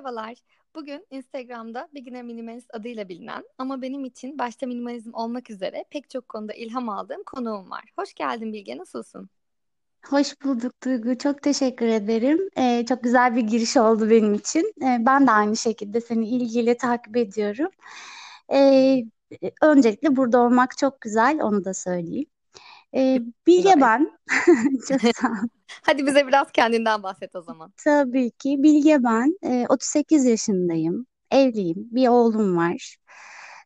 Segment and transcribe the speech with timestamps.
[0.00, 0.34] Merhabalar.
[0.74, 6.28] Bugün Instagram'da Beginner Minimalist adıyla bilinen ama benim için başta minimalizm olmak üzere pek çok
[6.28, 7.84] konuda ilham aldığım konuğum var.
[7.98, 9.30] Hoş geldin Bilge, nasılsın?
[10.06, 11.18] Hoş bulduk Duygu.
[11.18, 12.38] Çok teşekkür ederim.
[12.56, 14.72] Ee, çok güzel bir giriş oldu benim için.
[14.82, 17.70] Ee, ben de aynı şekilde seni ilgiyle takip ediyorum.
[18.52, 19.04] Ee,
[19.62, 22.26] öncelikle burada olmak çok güzel, onu da söyleyeyim.
[22.94, 24.10] Ee, Bilge ben.
[24.88, 25.48] Çok sağ ol.
[25.82, 27.72] Hadi bize biraz kendinden bahset o zaman.
[27.84, 28.62] Tabii ki.
[28.62, 29.38] Bilge ben.
[29.44, 31.06] Ee, 38 yaşındayım.
[31.30, 31.88] Evliyim.
[31.90, 32.96] Bir oğlum var.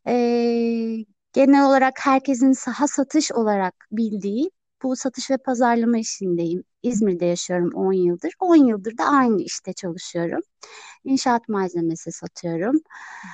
[0.06, 0.96] Ee,
[1.32, 4.51] genel olarak herkesin saha satış olarak bildiği
[4.82, 6.65] bu satış ve pazarlama işindeyim.
[6.82, 8.32] İzmir'de yaşıyorum 10 yıldır.
[8.41, 10.41] 10 yıldır da aynı işte çalışıyorum.
[11.04, 12.77] İnşaat malzemesi satıyorum.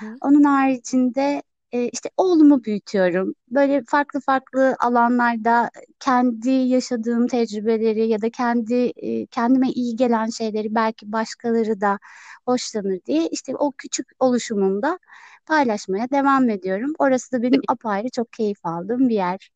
[0.00, 0.16] Hı hı.
[0.20, 3.34] Onun haricinde e, işte oğlumu büyütüyorum.
[3.50, 5.70] Böyle farklı farklı alanlarda
[6.00, 11.98] kendi yaşadığım tecrübeleri ya da kendi e, kendime iyi gelen şeyleri belki başkaları da
[12.46, 14.98] hoşlanır diye işte o küçük oluşumumda
[15.46, 16.92] paylaşmaya devam ediyorum.
[16.98, 19.50] Orası da benim apayrı çok keyif aldığım bir yer.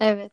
[0.00, 0.32] Evet.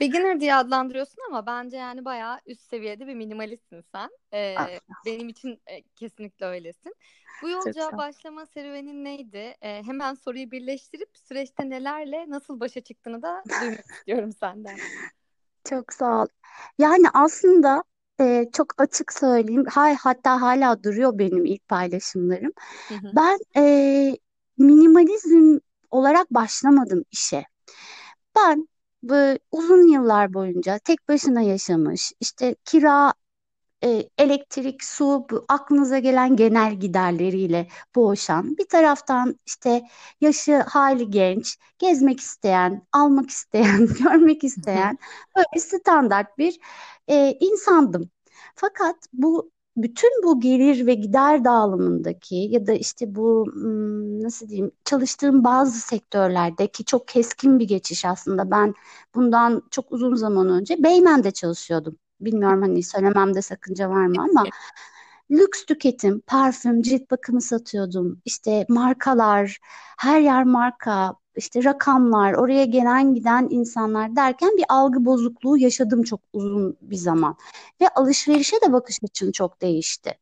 [0.00, 4.10] Beginner diye adlandırıyorsun ama bence yani bayağı üst seviyede bir minimalistsin sen.
[4.34, 4.68] Ee, Ah,
[5.04, 6.94] benim için e, kesinlikle öylesin.
[7.42, 7.48] Bu
[7.94, 7.98] ol.
[7.98, 9.54] başlama serüvenin neydi?
[9.62, 14.76] Ee, hemen soruyu birleştirip süreçte nelerle nasıl başa çıktığını da duymak istiyorum senden.
[15.64, 16.26] Çok sağ ol.
[16.78, 17.84] Yani aslında
[18.20, 19.64] e, çok açık söyleyeyim.
[19.70, 22.52] Hay, hatta hala duruyor benim ilk paylaşımlarım.
[22.88, 23.16] Hı hı.
[23.16, 24.16] Ben e,
[24.58, 25.58] minimalizm
[25.90, 27.44] olarak başlamadım işe.
[28.36, 28.68] Ben
[29.08, 33.14] bu uzun yıllar boyunca tek başına yaşamış, işte kira,
[33.84, 39.82] e, elektrik, su, bu aklınıza gelen genel giderleriyle boğuşan, bir taraftan işte
[40.20, 44.98] yaşı hali genç, gezmek isteyen, almak isteyen, görmek isteyen
[45.36, 46.58] böyle standart bir
[47.08, 48.10] e, insandım.
[48.54, 53.46] Fakat bu bütün bu gelir ve gider dağılımındaki ya da işte bu
[54.22, 58.50] nasıl diyeyim çalıştığım bazı sektörlerdeki çok keskin bir geçiş aslında.
[58.50, 58.74] Ben
[59.14, 61.96] bundan çok uzun zaman önce Beymen'de çalışıyordum.
[62.20, 64.44] Bilmiyorum hani söylememde sakınca var mı ama
[65.30, 68.20] lüks tüketim, parfüm, cilt bakımı satıyordum.
[68.24, 69.58] İşte markalar,
[69.98, 76.20] her yer marka, işte rakamlar, oraya gelen giden insanlar derken bir algı bozukluğu yaşadım çok
[76.32, 77.36] uzun bir zaman.
[77.80, 80.18] Ve alışverişe de bakış açım çok değişti.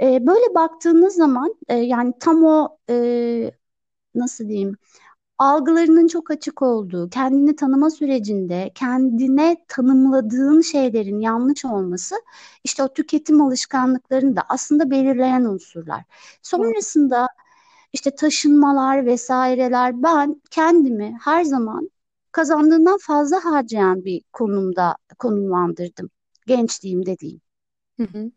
[0.00, 3.50] Ee, böyle baktığınız zaman e, yani tam o e,
[4.14, 4.76] nasıl diyeyim
[5.38, 12.14] algılarının çok açık olduğu, kendini tanıma sürecinde kendine tanımladığın şeylerin yanlış olması
[12.64, 16.04] işte o tüketim alışkanlıklarını da aslında belirleyen unsurlar.
[16.42, 17.28] Sonrasında
[17.92, 21.90] işte taşınmalar vesaireler ben kendimi her zaman
[22.32, 26.10] kazandığından fazla harcayan bir konumda konumlandırdım.
[26.46, 27.40] Gençliğimde diyeyim.
[28.00, 28.30] Hı hı.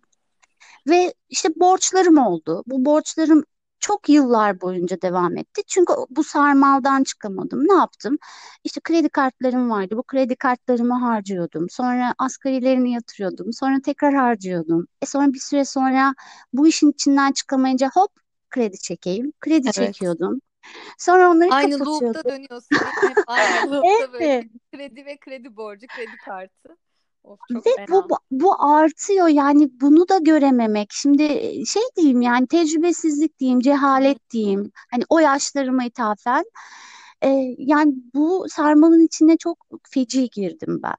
[0.88, 2.64] Ve işte borçlarım oldu.
[2.68, 3.44] Bu borçlarım
[3.80, 5.62] çok yıllar boyunca devam etti.
[5.68, 7.68] Çünkü bu sarmaldan çıkamadım.
[7.68, 8.18] Ne yaptım?
[8.64, 9.98] İşte kredi kartlarım vardı.
[9.98, 11.70] Bu kredi kartlarımı harcıyordum.
[11.70, 13.54] Sonra asgarilerini yatırıyordum.
[13.54, 14.88] Sonra tekrar harcıyordum.
[15.02, 16.16] E sonra bir süre sonra
[16.54, 18.12] bu işin içinden çıkamayınca hop
[18.56, 19.34] kredi çekeyim.
[19.42, 19.94] Kredi Evet.
[19.94, 20.42] çekiyordum.
[20.98, 22.32] Sonra onları Aynı loop'ta kapatıyordum.
[22.32, 23.10] dönüyorsun değil mi?
[23.10, 24.46] Hep aynı loop'ta böyle Evet.
[24.74, 26.78] kredi ve kredi borcu, kredi kartı.
[27.24, 28.10] Of çok Ve bu, fena.
[28.10, 30.88] bu bu artıyor yani bunu da görememek.
[30.92, 34.72] Şimdi e, şey diyeyim yani tecrübesizlik diyeyim, cehalet diyeyim.
[34.92, 36.44] Hani o yaşlarıma ithafen.
[37.24, 39.58] E, yani bu sarmalın içine çok
[39.92, 40.96] feci girdim ben.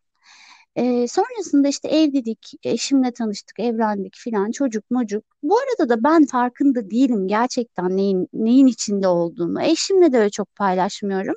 [0.77, 5.25] Ee, sonrasında işte evlilik, eşimle tanıştık, evlendik filan, çocuk mocuk.
[5.43, 9.63] Bu arada da ben farkında değilim gerçekten neyin neyin içinde olduğumu.
[9.63, 11.35] Eşimle de öyle çok paylaşmıyorum.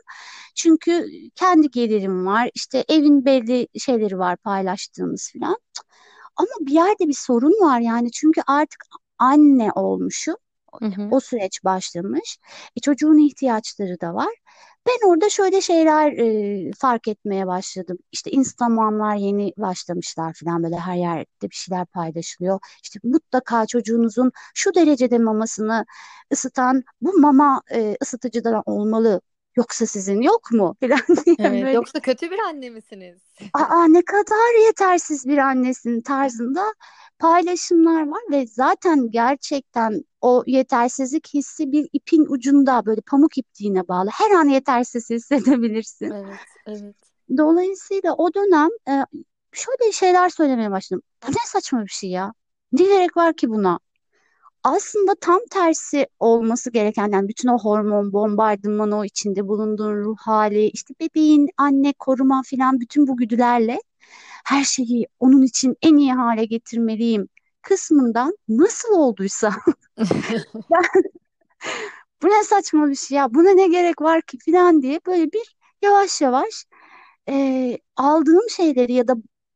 [0.56, 1.06] Çünkü
[1.36, 5.58] kendi gelirim var, işte evin belli şeyleri var paylaştığımız filan.
[6.36, 8.84] Ama bir yerde bir sorun var yani çünkü artık
[9.20, 10.36] anne olmuşum.
[10.80, 11.08] Hı hı.
[11.12, 12.38] O süreç başlamış.
[12.78, 14.34] E, çocuğun ihtiyaçları da var.
[14.90, 16.12] Ben orada şöyle şeyler
[16.68, 17.98] e, fark etmeye başladım.
[18.12, 22.60] İşte Instagram'lar yeni başlamışlar falan böyle her yerde bir şeyler paylaşılıyor.
[22.84, 25.86] İşte mutlaka çocuğunuzun şu derecede mamasını
[26.34, 29.22] ısıtan bu mama e, ısıtıcıdan olmalı.
[29.56, 31.52] Yoksa sizin yok mu falan diye Evet.
[31.52, 33.22] böyle Yoksa kötü bir anne misiniz?
[33.54, 36.74] aa ne kadar yetersiz bir annesin tarzında
[37.20, 44.10] paylaşımlar var ve zaten gerçekten o yetersizlik hissi bir ipin ucunda böyle pamuk ipliğine bağlı.
[44.14, 46.12] Her an yetersiz hissedebilirsin.
[46.12, 46.96] Evet, evet.
[47.38, 49.06] Dolayısıyla o dönem e,
[49.52, 51.04] şöyle şeyler söylemeye başladım.
[51.28, 52.34] Bu ne saçma bir şey ya?
[52.72, 53.80] Ne gerek var ki buna?
[54.64, 60.66] Aslında tam tersi olması gereken yani bütün o hormon bombardımanı o içinde bulunduğun ruh hali
[60.70, 63.80] işte bebeğin anne koruma filan bütün bu güdülerle
[64.46, 67.30] her şeyi onun için en iyi hale getirmeliyim
[67.62, 69.54] kısmından nasıl olduysa.
[70.72, 71.04] Ben,
[72.24, 74.38] bu ne saçma bir şey ya buna ne gerek var ki?
[74.52, 76.66] falan diye böyle bir yavaş yavaş
[77.30, 79.16] e, aldığım şeyleri ya da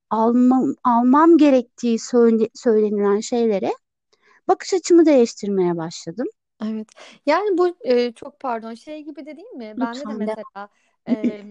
[0.10, 3.74] almam, almam gerektiği söyle, söylenilen şeylere
[4.48, 6.28] bakış açımı değiştirmeye başladım.
[6.64, 6.88] Evet.
[7.26, 9.74] Yani bu e, çok pardon şey gibi de değil mi?
[9.80, 10.70] Bende de mesela
[11.08, 11.42] e,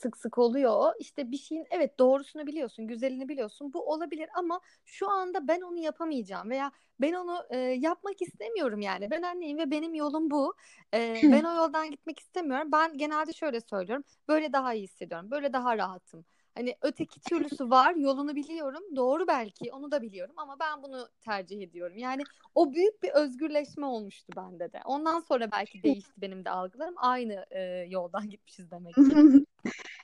[0.00, 0.92] sık sık oluyor.
[0.98, 3.72] İşte bir şeyin evet doğrusunu biliyorsun, güzelini biliyorsun.
[3.72, 9.10] Bu olabilir ama şu anda ben onu yapamayacağım veya ben onu e, yapmak istemiyorum yani.
[9.10, 10.54] Ben anneyim ve benim yolum bu.
[10.94, 12.68] E, ben o yoldan gitmek istemiyorum.
[12.72, 14.04] Ben genelde şöyle söylüyorum.
[14.28, 15.30] Böyle daha iyi hissediyorum.
[15.30, 16.24] Böyle daha rahatım.
[16.58, 18.82] Hani öteki türlüsü var, yolunu biliyorum.
[18.96, 21.98] Doğru belki, onu da biliyorum ama ben bunu tercih ediyorum.
[21.98, 22.22] Yani
[22.54, 24.80] o büyük bir özgürleşme olmuştu bende de.
[24.84, 26.94] Ondan sonra belki değişti benim de algılarım.
[26.96, 29.02] Aynı e, yoldan gitmişiz demek ki.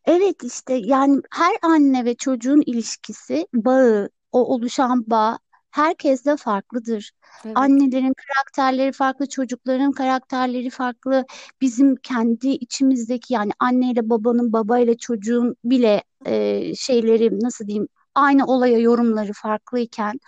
[0.06, 5.38] Evet işte yani her anne ve çocuğun ilişkisi, bağı, o oluşan bağ
[5.74, 7.12] herkeste farklıdır.
[7.44, 7.56] Evet.
[7.56, 11.24] Annelerin karakterleri farklı, çocukların karakterleri farklı.
[11.60, 18.78] Bizim kendi içimizdeki yani anneyle babanın, babayla çocuğun bile e, şeyleri nasıl diyeyim aynı olaya
[18.78, 20.20] yorumları farklıyken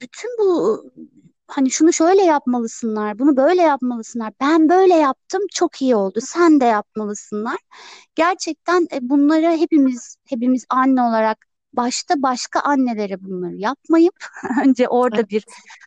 [0.00, 0.84] bütün bu
[1.46, 4.32] hani şunu şöyle yapmalısınlar, bunu böyle yapmalısınlar.
[4.40, 6.18] Ben böyle yaptım, çok iyi oldu.
[6.22, 7.58] Sen de yapmalısınlar.
[8.14, 14.14] Gerçekten e, bunlara hepimiz hepimiz anne olarak başta başka annelere bunları yapmayıp
[14.64, 15.30] önce orada Evet.
[15.30, 15.44] bir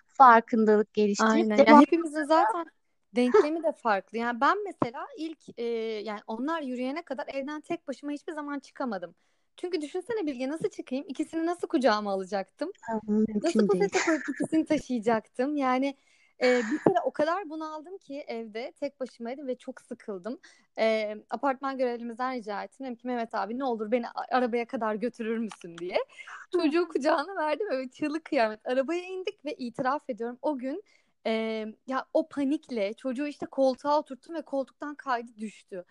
[0.07, 1.57] farkındalık geliştirip Aynen.
[1.57, 2.65] Devam hepimizin zaten
[3.15, 4.17] denklemi de farklı.
[4.17, 5.63] Yani ben mesela ilk e,
[6.03, 9.15] yani onlar yürüyene kadar evden tek başıma hiçbir zaman çıkamadım.
[9.57, 11.05] Çünkü düşünsene Bilge nasıl çıkayım?
[11.07, 12.71] İkisini nasıl kucağıma alacaktım?
[12.89, 13.67] Nasıl mümkün değil.
[13.67, 15.55] poşete koyup ikisini taşıyacaktım?
[15.55, 15.95] Yani
[16.43, 20.39] e, bir kere o kadar bunaldım ki evde tek başımaydım ve çok sıkıldım.
[20.79, 22.85] E, apartman görevlimizden rica ettim.
[22.85, 25.97] Dedim ki Mehmet abi ne olur beni arabaya kadar götürür müsün diye.
[26.53, 28.67] Çocuğu kucağına verdim ve çığlık kıyamet.
[28.67, 30.83] Arabaya indik ve itiraf ediyorum o gün
[31.25, 35.85] e, ya o panikle çocuğu işte koltuğa oturttum ve koltuktan kaydı düştü.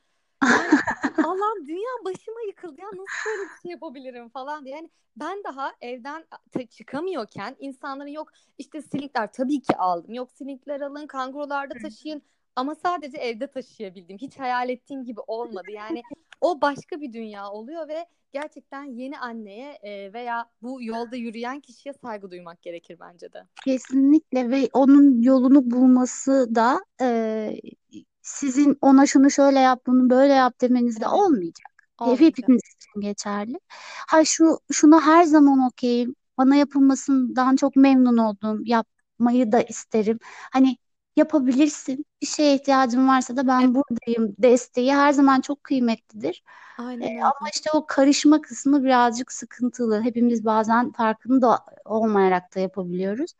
[0.45, 0.79] Yani
[1.25, 4.77] Allah'ım dünya başıma yıkıldı ya nasıl böyle bir şey yapabilirim falan diye.
[4.77, 6.25] Yani ben daha evden
[6.71, 10.15] çıkamıyorken insanların yok işte silikler tabii ki aldım.
[10.15, 12.23] Yok silikler alın kangurularda taşıyın
[12.57, 14.19] ama sadece evde taşıyabildim.
[14.19, 15.71] Hiç hayal ettiğim gibi olmadı.
[15.71, 16.03] Yani
[16.41, 21.93] o başka bir dünya oluyor ve gerçekten yeni anneye e, veya bu yolda yürüyen kişiye
[21.93, 23.47] saygı duymak gerekir bence de.
[23.65, 27.51] Kesinlikle ve onun yolunu bulması da e,
[28.25, 31.73] sizin ona şunu şöyle yap bunu böyle yap demenizle Evet, olmayacak.
[31.99, 32.21] Olmayacak.
[32.21, 33.59] hepimiz için geçerli.
[34.09, 36.15] Ha şu şuna her zaman okeyim.
[36.39, 38.63] Bana yapılmasından çok memnun oldum.
[38.67, 40.19] Yapmayı da isterim.
[40.53, 40.77] Hani
[41.17, 42.05] yapabilirsin.
[42.23, 44.35] Bir şeye ihtiyacın varsa da ben Evet, buradayım.
[44.39, 46.43] Desteği her zaman çok kıymetlidir.
[46.77, 47.35] Aynen öyle.
[47.39, 50.03] ama işte o karışma kısmı birazcık sıkıntılı.
[50.03, 53.33] Hepimiz bazen farkında olmayarak da yapabiliyoruz.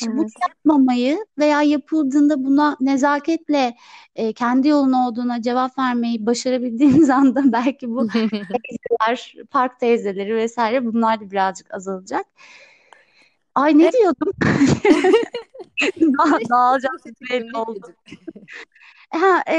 [0.00, 0.32] Bunu Evet.
[0.48, 3.76] yapmamayı veya yapıldığında buna nezaketle
[4.16, 8.08] e, kendi yolun olduğuna cevap vermeyi başarabildiğimiz anda belki bu
[8.52, 12.26] teyzeler, park teyzeleri vesaire bunlar da birazcık azalacak.
[13.54, 14.32] Ay ne diyordum?
[16.50, 17.94] Daha çıktı belli oldu.
[19.10, 19.54] Ha, e,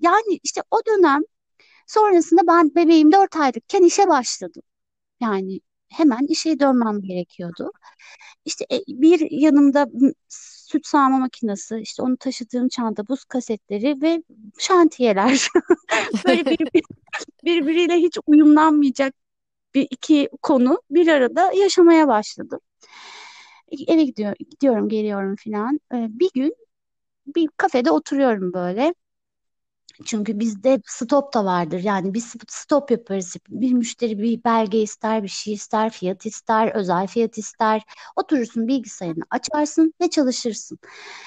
[0.00, 1.22] yani işte o dönem
[1.86, 4.62] sonrasında ben bebeğim 4 aylıkken işe başladım.
[5.20, 7.72] Yani hemen işe dönmem gerekiyordu.
[8.44, 9.86] İşte e, bir yanımda
[10.28, 14.22] süt sağma makinesi, işte onu taşıdığım çanta, buz kasetleri ve
[14.58, 15.48] şantiyeler.
[16.26, 16.68] Böyle bir,
[17.44, 19.14] birbiriyle hiç uyumlanmayacak
[19.74, 22.60] bir iki konu bir arada yaşamaya başladım.
[23.88, 25.80] Eve gidiyor, gidiyorum, geliyorum filan.
[25.94, 26.56] Ee, bir gün
[27.26, 28.94] bir kafede oturuyorum böyle.
[30.04, 31.80] Çünkü bizde stop da vardır.
[31.84, 33.36] Yani biz stop yaparız.
[33.48, 37.82] Bir müşteri bir belge ister, bir şey ister, fiyat ister, özel fiyat ister.
[38.16, 40.78] Oturursun bilgisayarını açarsın ve çalışırsın.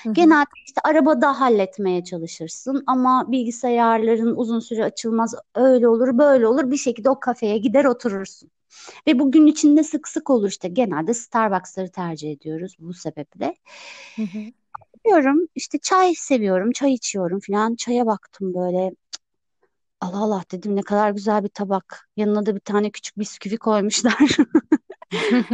[0.03, 0.13] Hı hı.
[0.13, 5.35] Genelde işte arabada halletmeye çalışırsın ama bilgisayarların uzun süre açılmaz.
[5.55, 6.71] Öyle olur, böyle olur.
[6.71, 8.51] Bir şekilde o kafeye gider oturursun.
[9.07, 10.67] Ve bu gün içinde sık sık olur işte.
[10.67, 13.55] Genelde Starbucks'ları tercih ediyoruz bu sebeple.
[14.15, 14.39] Hı hı.
[15.05, 17.75] Diyorum işte çay seviyorum, çay içiyorum falan.
[17.75, 18.91] Çaya baktım böyle.
[20.01, 22.09] Allah Allah dedim ne kadar güzel bir tabak.
[22.17, 24.17] Yanına da bir tane küçük bisküvi koymuşlar.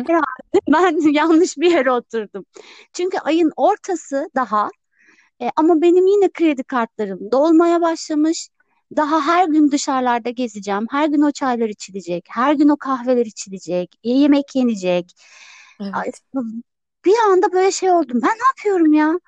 [0.07, 2.45] Herhalde ben yanlış bir yere oturdum.
[2.93, 4.69] Çünkü ayın ortası daha
[5.41, 8.49] e, ama benim yine kredi kartlarım dolmaya başlamış.
[8.95, 10.85] Daha her gün dışarılarda gezeceğim.
[10.91, 12.25] Her gün o çaylar içilecek.
[12.29, 13.95] Her gün o kahveler içilecek.
[14.03, 15.11] yemek yenecek.
[15.81, 16.21] Evet.
[17.05, 18.19] Bir anda böyle şey oldum.
[18.23, 19.19] Ben ne yapıyorum ya?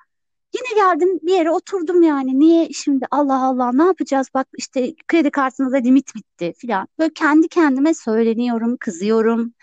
[0.54, 2.38] Yine geldim bir yere oturdum yani.
[2.38, 4.28] Niye şimdi Allah Allah ne yapacağız?
[4.34, 6.88] Bak işte kredi kartında da limit bitti filan.
[6.98, 9.54] Böyle kendi kendime söyleniyorum, kızıyorum.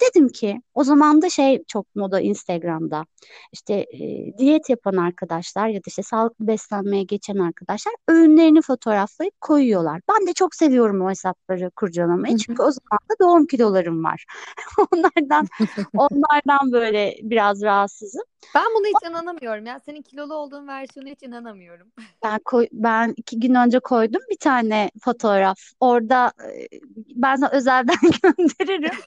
[0.00, 3.04] Dedim ki o zaman da şey çok moda Instagram'da
[3.52, 3.98] işte e,
[4.38, 10.00] diyet yapan arkadaşlar ya da işte sağlıklı beslenmeye geçen arkadaşlar öğünlerini fotoğraflayıp koyuyorlar.
[10.08, 14.24] Ben de çok seviyorum o hesapları kurcalamayı çünkü o zaman da doğum kilolarım var.
[14.92, 15.46] Onlardan
[15.96, 18.22] onlardan böyle biraz rahatsızım.
[18.54, 19.78] Ben buna hiç inanamıyorum ya.
[19.78, 21.92] Senin kilolu olduğun versiyona hiç inanamıyorum.
[22.24, 25.58] Ben koy, ben iki gün önce koydum bir tane fotoğraf.
[25.80, 26.68] Orada e,
[27.14, 28.98] ben sana özelden gönderirim.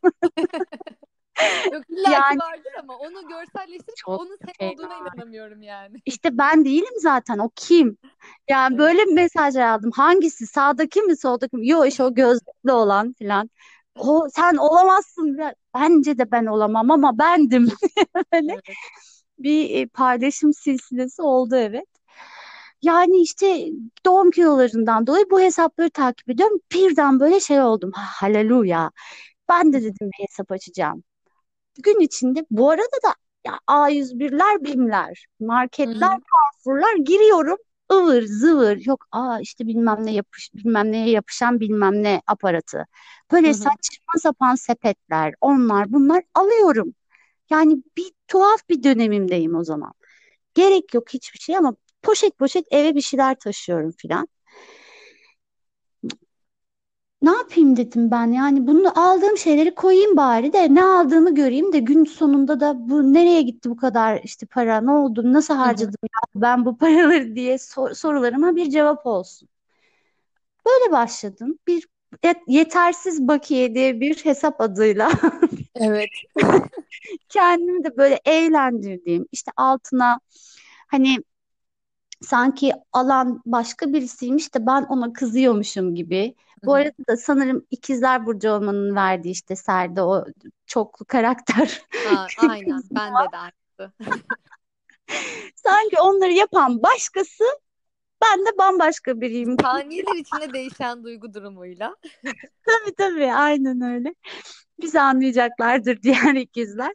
[1.72, 4.72] Yok illa Yani vardır ama onu görselleştirip çok onun sen fena.
[4.72, 6.02] olduğuna inanamıyorum yani.
[6.06, 7.38] İşte ben değilim zaten.
[7.38, 7.98] O kim?
[8.50, 9.92] Yani böyle mesajlar aldım.
[9.92, 10.48] Hangisi?
[10.48, 11.68] Sağdaki mi, soldaki mi?
[11.68, 13.50] Yok işte o gözlüklü olan filan.
[14.00, 15.38] O sen olamazsın.
[15.40, 17.70] Ya, Bence de ben olamam ama bendim.
[18.34, 18.64] Böyle Evet.
[19.40, 21.86] bir e, paylaşım silsilesi oldu evet.
[22.82, 23.66] Yani işte
[24.06, 26.60] doğum kilolarından dolayı bu hesapları takip ediyorum.
[26.74, 27.92] Birden böyle şey oldum.
[27.96, 28.92] Ha, Haleluya.
[29.50, 31.04] Ben de dedim hesap açacağım.
[31.82, 36.10] Gün içinde bu arada da ya A101'ler, BİM'ler, marketler.
[36.10, 37.58] Carrefour'lar giriyorum.
[37.94, 42.86] ıvır zıvır yok aa işte bilmem ne yapış bilmem neye yapışan bilmem ne aparatı.
[43.32, 43.54] Böyle hı.
[43.54, 46.94] saçma sapan sepetler onlar bunlar alıyorum.
[47.50, 49.94] Yani bir tuhaf bir dönemimdeyim o zaman.
[50.54, 54.28] Gerek yok hiçbir şey ama poşet poşet eve bir şeyler taşıyorum filan.
[57.22, 61.80] Ne yapayım dedim ben yani bunu aldığım şeyleri koyayım bari de ne aldığımı göreyim de
[61.80, 66.42] gün sonunda da bu nereye gitti bu kadar işte para ne oldu nasıl harcadım ya
[66.42, 69.50] ben bu paraları diye sor- sorularıma bir cevap olsun.
[70.66, 71.88] Böyle başladım bir
[72.24, 75.12] yet- yetersiz bakiye diye bir hesap adıyla
[75.76, 76.10] Evet.
[77.30, 80.20] kendimi de böyle eğlendirdiğim işte altına
[80.88, 81.18] hani
[82.22, 86.36] sanki alan başka birisiymiş de ben ona kızıyormuşum gibi.
[86.66, 90.26] Bu arada da sanırım İkizler Burcu olmanın verdiği işte serde o
[90.66, 91.82] çoklu karakter
[92.16, 92.82] Aa, aynen.
[92.92, 93.94] Bende de aynısı.
[95.56, 97.44] Sanki onları yapan başkası,
[98.24, 99.56] ben de bambaşka biriyim.
[99.62, 101.96] Saniyeler içinde değişen duygu durumuyla.
[102.66, 104.16] Tabii tabii aynen öyle.
[104.82, 106.94] Bizi anlayacaklardır diğer ikizler.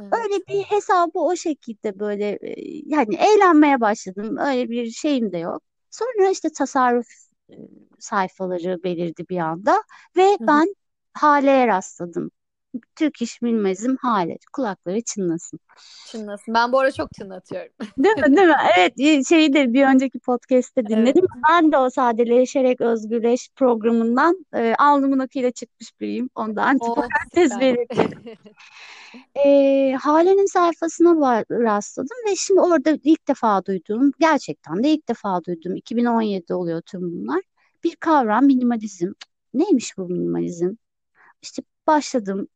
[0.00, 0.12] Evet.
[0.12, 2.38] Öyle bir hesabı o şekilde böyle
[2.86, 4.36] yani eğlenmeye başladım.
[4.38, 5.62] Öyle bir şeyim de yok.
[5.90, 7.06] Sonra işte tasarruf
[7.98, 9.82] sayfaları belirdi bir anda
[10.16, 10.48] ve Hı hı.
[10.48, 10.74] ben
[11.12, 12.30] Hale'ye rastladım.
[12.96, 14.38] Türk İş Minimalizm Hale.
[14.52, 15.60] Kulakları çınlasın.
[16.06, 16.54] Çınlasın.
[16.54, 17.72] Ben bu ara çok çınlatıyorum.
[17.98, 18.36] Değil mi?
[18.36, 18.54] Değil mi?
[18.78, 20.90] Evet, şeyi de bir önceki podcast'te Evet.
[20.90, 21.26] dinledim.
[21.50, 26.30] Ben de o sadeleşerek özgürleş programından e, alnımın akıyla çıkmış biriyim.
[26.34, 26.94] Onda Oh
[27.34, 27.60] süper.
[27.60, 28.36] belirtelim.
[29.34, 35.76] E, Hale'nin sayfasına rastladım ve şimdi orada ilk defa duyduğum, gerçekten de ilk defa duyduğum,
[35.76, 37.40] 2017'de oluyor tüm bunlar.
[37.84, 39.12] Bir kavram minimalizm.
[39.54, 40.70] Neymiş bu minimalizm?
[41.42, 42.48] İşte başladım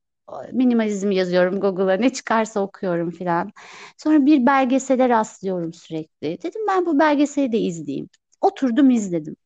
[0.52, 3.52] minimalizm yazıyorum Google'a ne çıkarsa okuyorum filan.
[3.98, 6.42] Sonra bir belgesele rastlıyorum sürekli.
[6.42, 8.08] Dedim ben bu belgeseli de izleyeyim.
[8.40, 9.36] Oturdum izledim.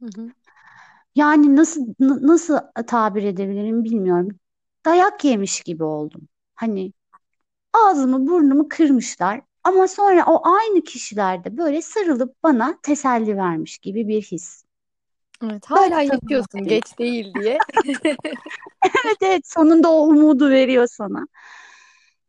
[0.00, 0.32] Hı hı.
[1.14, 4.38] Yani nasıl nasıl tabir edebilirim bilmiyorum.
[4.84, 6.28] Dayak yemiş gibi oldum.
[6.54, 6.92] Hani
[7.72, 14.08] ağzımı burnumu kırmışlar ama sonra o aynı kişiler de böyle sarılıp bana teselli vermiş gibi
[14.08, 14.64] bir his.
[15.48, 16.64] Evet, hala tanımlayayım.
[16.68, 17.58] geç değil diye.
[18.84, 21.26] Evet evet sonunda o umudu veriyor sana.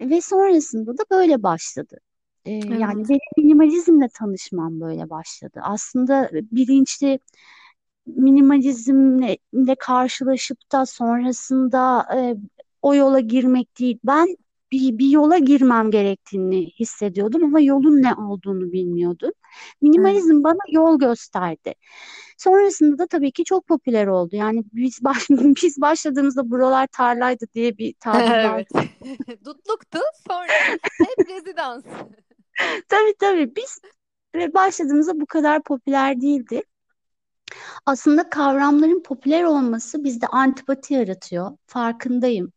[0.01, 1.97] Ve sonrasında da böyle başladı.
[2.45, 3.09] Ee, yani Evet.
[3.09, 5.59] benim minimalizmle tanışmam böyle başladı.
[5.63, 7.19] Aslında bilinçli
[8.05, 12.35] minimalizmle karşılaşıp da sonrasında e,
[12.81, 13.99] o yola girmek değil.
[14.03, 14.37] Ben
[14.75, 19.31] bir, bir yola girmem gerektiğini hissediyordum ama yolun ne olduğunu bilmiyordum.
[19.81, 21.73] Minimalizm bana yol gösterdi.
[22.37, 24.35] Sonrasında da tabii ki çok popüler oldu.
[24.35, 28.31] Yani biz baş, biz başladığımızda buralar tarlaydı diye bir tabir.
[28.31, 28.67] Evet.
[29.45, 29.99] Dutluktu.
[30.27, 30.47] Sonra
[30.97, 31.83] hep rezidans.
[32.89, 33.81] Tabii tabii biz
[34.53, 36.63] başladığımızda bu kadar popüler değildi.
[37.85, 41.51] Aslında kavramların popüler olması bizde antipati yaratıyor.
[41.67, 42.51] Farkındayım.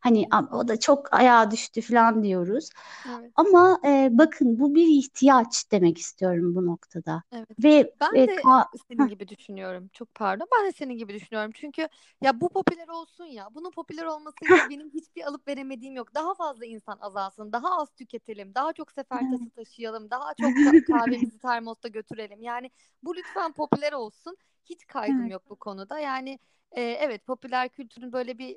[0.00, 2.70] Hani "Am- o da çok ayağa düştü falan diyoruz.
[3.08, 3.32] Evet.
[3.36, 7.22] Ama e, bakın bu bir ihtiyaç demek istiyorum bu noktada.
[7.32, 7.64] Evet.
[7.64, 9.90] Ve Ben e, de ka- senin gibi düşünüyorum.
[9.92, 10.46] Çok pardon.
[10.58, 11.50] Ben de senin gibi düşünüyorum.
[11.54, 11.88] Çünkü
[12.22, 13.48] ya bu popüler olsun ya.
[13.54, 16.14] Bunun popüler olmasıyla benim hiçbir alıp veremediğim yok.
[16.14, 17.52] Daha fazla insan azalsın.
[17.52, 18.54] Daha az tüketelim.
[18.54, 20.10] Daha çok sefer tası taşıyalım.
[20.10, 22.42] Daha çok ka- kahvemizi termosta götürelim.
[22.42, 22.70] Yani
[23.02, 24.36] bu lütfen popüler olsun.
[24.64, 25.32] Hiç kaygım evet.
[25.32, 25.98] yok bu konuda.
[25.98, 26.38] Yani
[26.72, 28.56] e, evet popüler kültürün böyle bir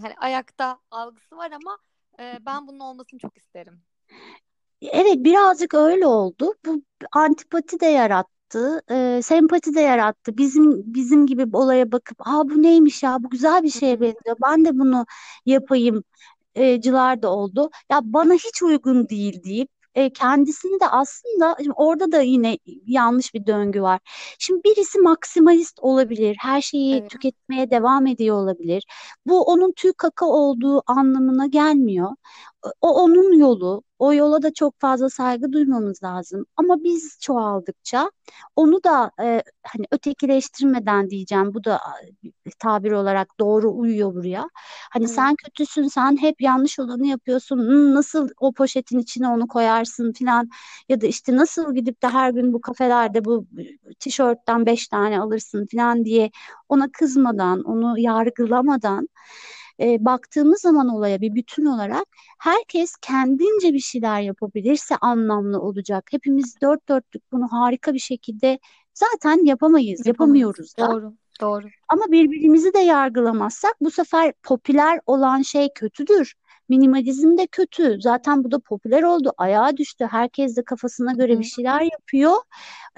[0.00, 1.78] hani ayakta algısı var ama
[2.20, 3.82] e, ben bunun olmasını çok isterim.
[4.82, 6.54] Evet birazcık öyle oldu.
[6.66, 8.82] Bu antipati de yarattı.
[8.90, 10.36] e, sempati de yarattı.
[10.38, 13.22] Bizim bizim gibi olaya bakıp, "Aa bu neymiş ya?
[13.22, 14.36] Bu güzel bir şeye benziyor.
[14.44, 15.06] Ben de bunu
[15.46, 16.04] yapayım."
[16.54, 17.70] e, cılar da oldu.
[17.90, 23.46] Ya bana hiç uygun değil deyip e, kendisini de aslında orada da yine yanlış bir
[23.46, 24.00] döngü var.
[24.38, 27.10] Şimdi birisi maksimalist olabilir, her şeyi Evet.
[27.10, 28.84] tüketmeye devam ediyor olabilir.
[29.26, 32.10] Bu onun tüy kaka olduğu anlamına gelmiyor.
[32.80, 33.82] O onun yolu.
[33.98, 36.46] O yola da çok fazla saygı duymamız lazım.
[36.56, 38.10] Ama biz çoğaldıkça
[38.56, 41.54] onu da e, hani ötekileştirmeden diyeceğim.
[41.54, 41.80] Bu da
[42.58, 44.48] tabir olarak doğru uyuyor buraya.
[44.92, 45.14] Hani Evet.
[45.14, 47.58] sen kötüsün, sen hep yanlış olanı yapıyorsun.
[47.58, 50.48] Hmm, nasıl o poşetin içine onu koyarsın filan
[50.88, 53.46] ya da işte nasıl gidip de her gün bu kafelerde bu
[54.00, 56.30] tişörtten beş tane alırsın filan diye
[56.68, 59.08] ona kızmadan, onu yargılamadan
[59.80, 62.04] e, baktığımız zaman olaya bir bütün olarak
[62.38, 66.04] herkes kendince bir şeyler yapabilirse anlamlı olacak.
[66.10, 68.58] Hepimiz dört dörtlük bunu harika bir şekilde
[68.94, 70.90] zaten yapamayız, yapamıyoruz da.
[70.90, 71.14] Doğru.
[71.40, 71.66] Doğru.
[71.88, 76.34] Ama birbirimizi de yargılamazsak bu sefer popüler olan şey kötüdür.
[76.68, 78.00] Minimalizm de kötü.
[78.00, 79.32] Zaten bu da popüler oldu.
[79.38, 80.08] Ayağa düştü.
[80.10, 82.34] Herkes de kafasına göre bir şeyler yapıyor.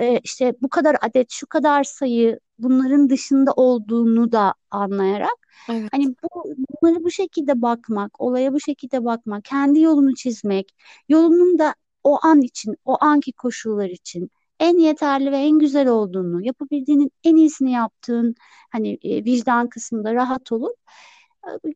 [0.01, 5.89] Ee, işte bu kadar adet, şu kadar sayı bunların dışında olduğunu da anlayarak Evet.
[5.93, 6.45] hani bu
[6.83, 10.75] bunları bu şekilde bakmak, olaya bu şekilde bakmak, kendi yolunu çizmek,
[11.09, 11.75] yolunun da
[12.05, 17.37] o an için, o anki koşullar için en yeterli ve en güzel olduğunu, yapabildiğinin en
[17.37, 18.35] iyisini yaptığın
[18.73, 20.77] hani e, vicdan kısmında rahat olup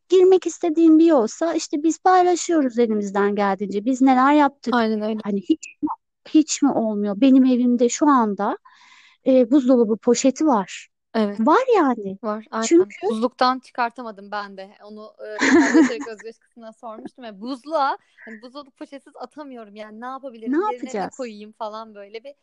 [0.09, 3.85] girmek istediğin bir yolsa işte biz paylaşıyoruz elimizden geldiğince.
[3.85, 4.73] Biz neler yaptık?
[4.73, 5.19] Aynen öyle.
[5.23, 5.75] Hani hiç
[6.29, 7.21] hiç mi olmuyor?
[7.21, 8.57] Benim evimde şu anda
[9.27, 10.87] e, buzdolabı poşeti var.
[11.15, 11.39] Evet.
[11.39, 12.17] Var yani.
[12.23, 12.45] Var.
[12.51, 12.65] Aynen.
[12.67, 14.71] Çünkü Buzluktan çıkartamadım ben de.
[14.83, 15.23] Onu e,
[16.11, 19.75] Özgeç kısmına sormuştum ve buzluğa hani buzdolabı poşetsiz atamıyorum.
[19.75, 20.51] Yani ne yapabilirim?
[20.51, 21.17] ne Yerine yapacağız?
[21.17, 22.33] koyayım falan böyle bir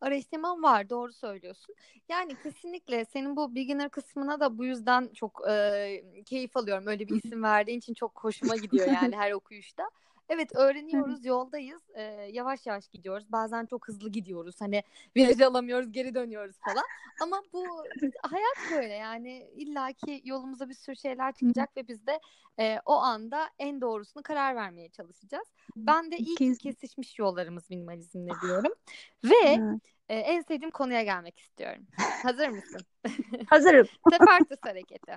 [0.00, 0.90] araştırmam var.
[0.90, 1.74] Doğru söylüyorsun.
[2.08, 6.86] Yani kesinlikle senin bu beginner kısmına da bu yüzden çok e, keyif alıyorum.
[6.86, 9.90] Öyle bir isim verdiğin için çok hoşuma gidiyor yani her okuyuşta.
[10.30, 11.82] Evet öğreniyoruz, yoldayız.
[11.94, 12.02] E,
[12.32, 13.32] yavaş yavaş gidiyoruz.
[13.32, 14.60] Bazen çok hızlı gidiyoruz.
[14.60, 14.82] Hani
[15.16, 16.84] viraj alamıyoruz, geri dönüyoruz falan.
[17.22, 17.64] Ama bu
[18.22, 22.20] hayat böyle yani illaki yolumuza bir sürü şeyler çıkacak ve biz de
[22.58, 25.48] e, o anda en doğrusunu karar vermeye çalışacağız.
[25.76, 28.72] Ben de iyi ki Kes- kesişmiş yollarımız minimalizmle diyorum.
[29.24, 29.60] Ve
[30.08, 31.86] e, en sevdiğim konuya gelmek istiyorum.
[32.22, 32.80] Hazır mısın?
[33.46, 33.88] Hazırım.
[34.10, 35.12] Sefertus hareketi.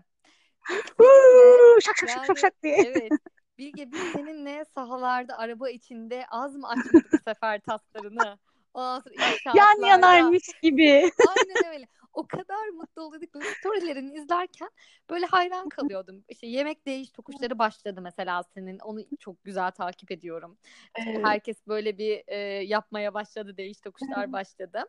[0.69, 2.75] İlk şak şak şak şak şak diye.
[2.75, 3.11] evet
[3.57, 8.37] Bilge biz seninle sahalarda araba içinde az mı açmadık sefer taslarını?
[8.73, 8.99] Ondan
[9.43, 11.11] sonra Yan yanarmış gibi.
[11.27, 11.87] Aynen öyle.
[12.13, 13.33] O kadar mutlu oluyorduk.
[13.33, 14.69] Böyle storylerini izlerken
[15.09, 16.23] böyle hayran kalıyordum.
[16.29, 18.79] İşte yemek değiş tokuşları başladı mesela senin.
[18.79, 20.57] Onu çok güzel takip ediyorum.
[20.95, 21.25] Evet.
[21.25, 23.57] herkes böyle bir e, yapmaya başladı.
[23.57, 24.85] Değiş tokuşlar başladı.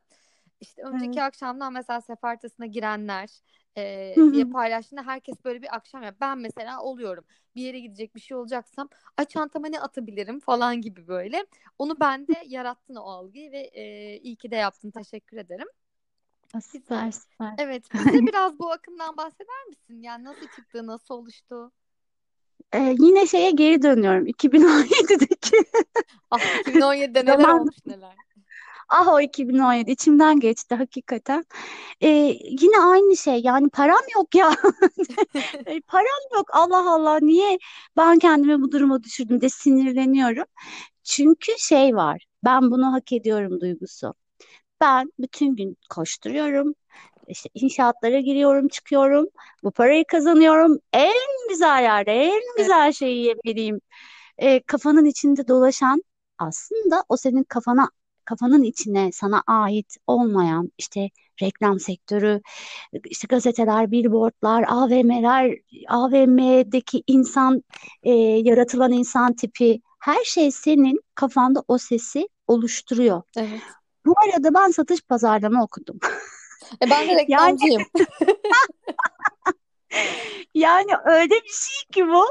[0.60, 3.28] İşte önceki akşamdan mesela sefertasına girenler
[3.76, 7.24] e, diye paylaştığında herkes böyle bir akşam ya ben mesela oluyorum.
[7.54, 11.46] Bir yere gidecek bir şey olacaksam ay çantama ne atabilirim falan gibi böyle.
[11.78, 14.90] Onu bende yarattın o algıyı ve e, iyi ki de yaptın.
[14.90, 15.68] Teşekkür ederim.
[16.62, 17.54] Süper süper.
[17.58, 20.02] Evet, bize biraz bu akımdan bahseder misin?
[20.02, 21.72] Yani nasıl çıktı, nasıl oluştu?
[22.72, 24.26] Ee, yine şeye geri dönüyorum.
[24.26, 25.56] 2017'deki
[26.30, 28.14] Ah 2017'de neler olmuş neler.
[28.88, 31.44] Ah o 2017 içimden geçti hakikaten.
[32.02, 32.08] Ee,
[32.60, 34.52] yine aynı şey yani param yok ya.
[35.66, 37.58] E, Param yok Allah Allah niye
[37.96, 40.44] ben kendimi bu duruma düşürdüm de sinirleniyorum.
[41.04, 44.14] Çünkü şey var ben bunu hak ediyorum duygusu.
[44.80, 46.74] Ben bütün gün koşturuyorum.
[47.28, 49.26] İşte inşaatlara giriyorum, çıkıyorum.
[49.64, 50.78] Bu parayı kazanıyorum.
[50.92, 51.14] En
[51.48, 53.80] güzel yerde, en güzel şeyi yemeliyim.
[54.38, 56.02] E, kafanın içinde dolaşan
[56.38, 57.90] aslında o senin kafana
[58.24, 61.10] kafanın içine sana ait olmayan işte
[61.42, 62.40] reklam sektörü,
[63.04, 65.56] işte gazeteler, billboardlar, AVM'ler,
[65.88, 67.62] AVM'deki insan,
[68.02, 73.22] e, yaratılan insan tipi her şey senin kafanda o sesi oluşturuyor.
[73.36, 73.60] evet.
[74.06, 75.98] Bu arada ben satış pazarlama okudum.
[76.82, 77.82] E ben de Yani reklamcıyım.
[80.54, 82.24] yani öyle bir şey ki bu.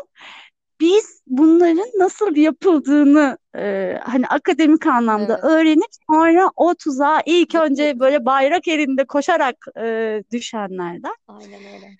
[0.83, 5.43] Biz bunların nasıl yapıldığını e, hani akademik anlamda Evet.
[5.43, 11.15] öğrenip sonra o tuzağa ilk önce böyle bayrak elinde koşarak e, düşenlerden.
[11.27, 11.97] Aynen öyle.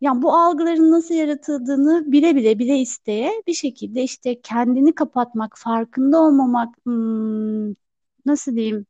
[0.00, 6.20] Yani bu algıların nasıl yaratıldığını bile bile bile isteye bir şekilde işte kendini kapatmak, farkında
[6.22, 7.74] olmamak, hmm,
[8.26, 8.86] nasıl diyeyim,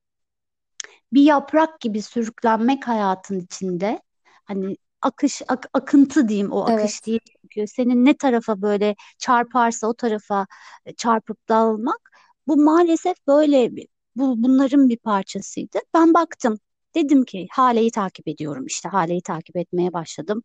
[1.12, 4.02] bir yaprak gibi sürüklenmek hayatın içinde.
[4.44, 7.06] Hani akış, ak- akıntı diyeyim o akış Evet.
[7.06, 10.46] değil çünkü senin ne tarafa böyle çarparsa o tarafa
[10.86, 12.10] e, çarpıp dağılmak.
[12.46, 13.70] Bu maalesef böyle
[14.16, 15.78] bu bunların bir parçasıydı.
[15.94, 16.58] Ben baktım.
[16.94, 20.42] Dedim ki Hale'yi takip ediyorum işte Hale'yi takip etmeye başladım.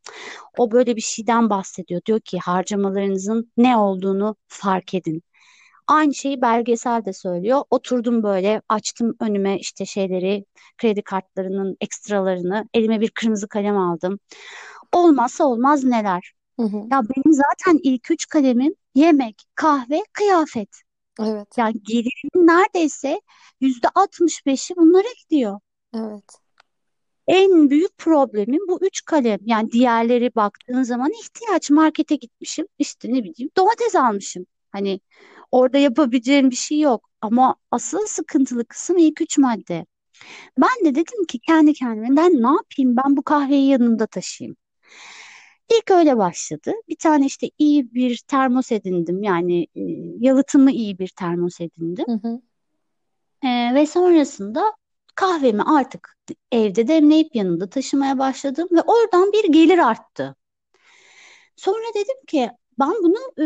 [0.58, 2.02] O böyle bir şeyden bahsediyor.
[2.06, 5.24] Diyor ki harcamalarınızın ne olduğunu fark edin.
[5.88, 7.64] Aynı şeyi belgesel de söylüyor.
[7.70, 10.46] Oturdum böyle açtım önüme işte şeyleri
[10.78, 14.20] kredi kartlarının ekstralarını elime bir kırmızı kalem aldım.
[14.92, 16.34] Olmazsa olmaz neler.
[16.60, 16.78] Hı hı.
[16.92, 20.70] Ya benim zaten ilk üç kalemim yemek, kahve, kıyafet.
[21.20, 21.48] Evet.
[21.58, 23.22] Yani gelirimin neredeyse
[23.62, 25.60] yüzde 65'i bunlara gidiyor.
[25.96, 26.44] Evet.
[27.28, 29.40] En büyük problemim bu üç kalem.
[29.46, 32.68] Yani diğerleri baktığın zaman ihtiyaç markete gitmişim.
[32.80, 34.46] işte ne bileyim domates almışım.
[34.72, 35.00] Hani
[35.52, 37.10] orada yapabileceğim bir şey yok.
[37.22, 39.86] Ama asıl sıkıntılı kısım ilk üç madde.
[40.58, 44.56] Ben de dedim ki kendi kendime ben ne yapayım ben bu kahveyi yanımda taşıyayım.
[45.78, 46.72] İlk öyle başladı.
[46.90, 49.24] Bir tane işte iyi bir termos edindim.
[49.24, 49.82] Yani e,
[50.20, 52.06] yalıtımı iyi bir termos edindim.
[52.08, 52.42] Hı hı.
[53.48, 54.74] E, ve sonrasında
[55.16, 56.18] kahvemi artık
[56.52, 60.36] evde demleyip yanımda taşımaya başladım ve oradan bir gelir arttı.
[61.56, 63.44] Sonra dedim ki ben bunu e,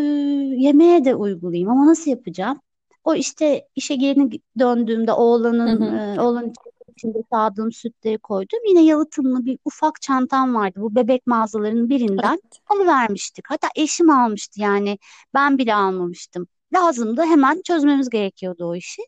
[0.62, 2.62] yemeğe de uygulayayım ama nasıl yapacağım?
[3.04, 6.16] O işte işe geri döndüğümde oğlanın Hı hı.
[6.16, 6.54] e, oğlanın
[6.98, 8.60] içinde sağdığım sütleri koydum.
[8.68, 10.80] Yine yalıtımlı bir ufak çantam vardı.
[10.82, 12.60] Bu bebek mağazalarının birinden Evet.
[12.68, 13.46] alıvermiştik.
[13.50, 14.98] Hatta eşim almıştı yani
[15.34, 16.48] ben bile almamıştım.
[16.74, 19.02] Lazımdı hemen çözmemiz gerekiyordu o işi.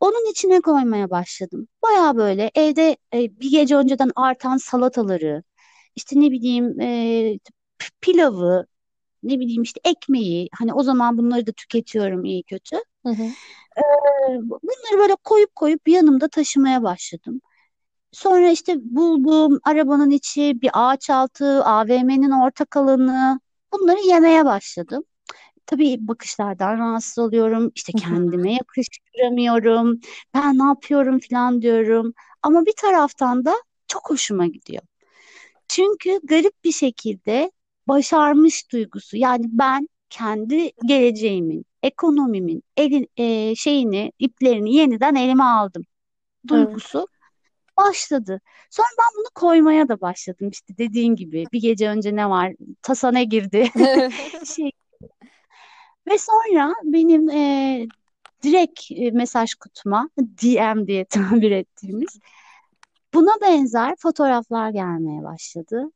[0.00, 1.68] Onun içine koymaya başladım.
[1.82, 5.42] Baya böyle evde e, bir gece önceden artan salataları,
[5.96, 7.38] işte ne bileyim e,
[8.00, 8.66] pilavı,
[9.22, 10.48] ne bileyim işte ekmeği.
[10.58, 12.76] Hani o zaman bunları da tüketiyorum iyi kötü.
[13.06, 13.22] Hı hı.
[13.76, 13.82] E,
[14.40, 17.40] bunları böyle koyup koyup yanımda taşımaya başladım.
[18.12, 23.40] Sonra işte buldum arabanın içi, bir ağaç altı, AVM'nin ortak alanı.
[23.72, 25.04] Bunları yemeye başladım.
[25.66, 27.72] Tabii bakışlardan rahatsız oluyorum.
[27.74, 30.00] İşte kendime yakıştıramıyorum.
[30.34, 32.14] Ben ne yapıyorum falan diyorum.
[32.42, 33.54] Ama bir taraftan da
[33.88, 34.82] çok hoşuma gidiyor.
[35.68, 37.50] Çünkü garip bir şekilde
[37.88, 39.16] başarmış duygusu.
[39.16, 45.82] Yani ben kendi geleceğimin, ekonomimin elin, e, şeyini, iplerini yeniden elime aldım.
[46.52, 46.66] Evet.
[46.66, 47.06] Duygusu
[47.76, 48.40] başladı.
[48.70, 50.48] Sonra ben bunu koymaya da başladım.
[50.52, 52.52] İşte dediğin gibi bir gece önce ne var?
[52.82, 53.70] Tasa ne girdi?
[54.56, 54.70] Şey
[56.08, 57.86] ve sonra benim e,
[58.42, 62.18] direkt e, mesaj kutuma DM diye tabir ettiğimiz
[63.14, 65.90] buna benzer fotoğraflar gelmeye başladı.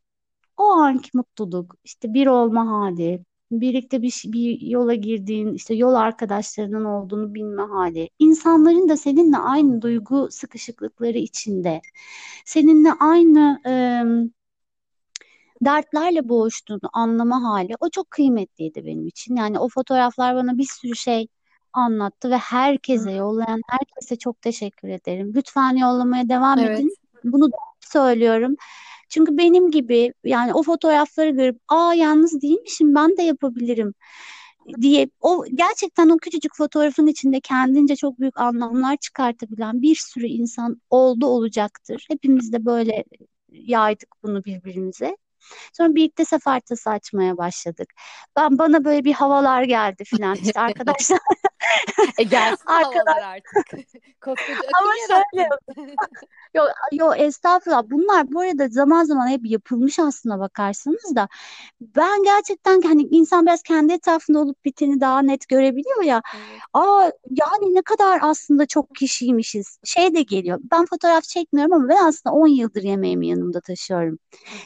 [0.61, 6.85] O anki mutluluk, işte bir olma hali, birlikte bir, bir yola girdiğin, işte yol arkadaşlarının
[6.85, 11.81] olduğunu bilme hali, insanların da seninle aynı duygu sıkışıklıkları içinde,
[12.45, 13.61] seninle aynı
[15.65, 19.37] dertlerle boğuştuğunu anlama hali o çok kıymetliydi benim için.
[19.37, 21.29] Yani o fotoğraflar bana bir sürü şey
[21.73, 25.33] anlattı ve herkese yollayan herkese çok teşekkür ederim.
[25.35, 26.79] Lütfen yollamaya devam Evet.
[26.79, 26.97] edin.
[27.25, 28.57] Bunu da söylüyorum.
[29.11, 33.95] Çünkü benim gibi yani o fotoğrafları görüp aa yalnız değilmişim ben de yapabilirim
[34.81, 40.81] diye o gerçekten o küçücük fotoğrafın içinde kendince çok büyük anlamlar çıkartabilen bir sürü insan
[40.91, 42.07] oldu olacaktır.
[42.09, 43.05] Hepimiz de böyle
[43.49, 45.17] yaydık bunu birbirimize.
[45.73, 47.93] Sonra birlikte sefer tası açmaya başladık.
[48.37, 51.19] Ben bana böyle bir havalar geldi falan işte arkadaşlar
[52.19, 53.89] E gelsin havalar artık.
[54.21, 55.97] Koskoca ama şöyle yarattın.
[56.55, 57.83] Yo, yo estağfurullah.
[57.91, 61.29] Bunlar bu arada zaman zaman hep yapılmış aslına bakarsanız da
[61.81, 66.23] ben gerçekten hani insan biraz kendi etrafında olup biteni daha net görebiliyor ya.
[66.37, 66.61] Evet.
[66.73, 69.79] Aa yani ne kadar aslında çok kişiymişiz.
[69.85, 70.59] Şey de geliyor.
[70.73, 74.19] Ben fotoğraf çekmiyorum ama ben aslında 10 yıldır yemeğimi yanımda taşıyorum.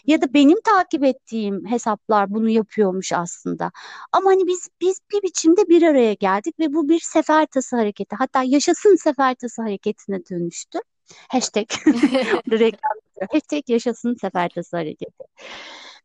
[0.06, 3.72] Ya da benim takip ettiğim hesaplar bunu yapıyormuş aslında.
[4.12, 8.16] Ama hani biz biz bir biçimde bir araya geldik ve bu bir sefertası hareketi.
[8.16, 10.78] Hatta yaşasın sefertası hareketine dönüştü.
[11.28, 11.66] Hashtag
[12.50, 12.92] reklam.
[13.32, 15.24] Hashtag yaşasın sefertası hareketi.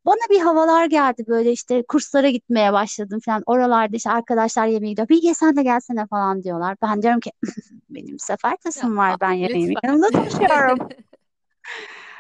[0.06, 3.44] Bana bir havalar geldi böyle işte kurslara gitmeye başladım falan.
[3.46, 5.10] Oralarda işte arkadaşlar yemeğe gidiyor.
[5.10, 6.78] Bilge sen de gelsene falan diyorlar.
[6.82, 7.32] Ben diyorum ki
[7.90, 9.90] benim sefertasım var ben yemeğimi lütfen.
[9.90, 10.90] yanımda taşıyorum.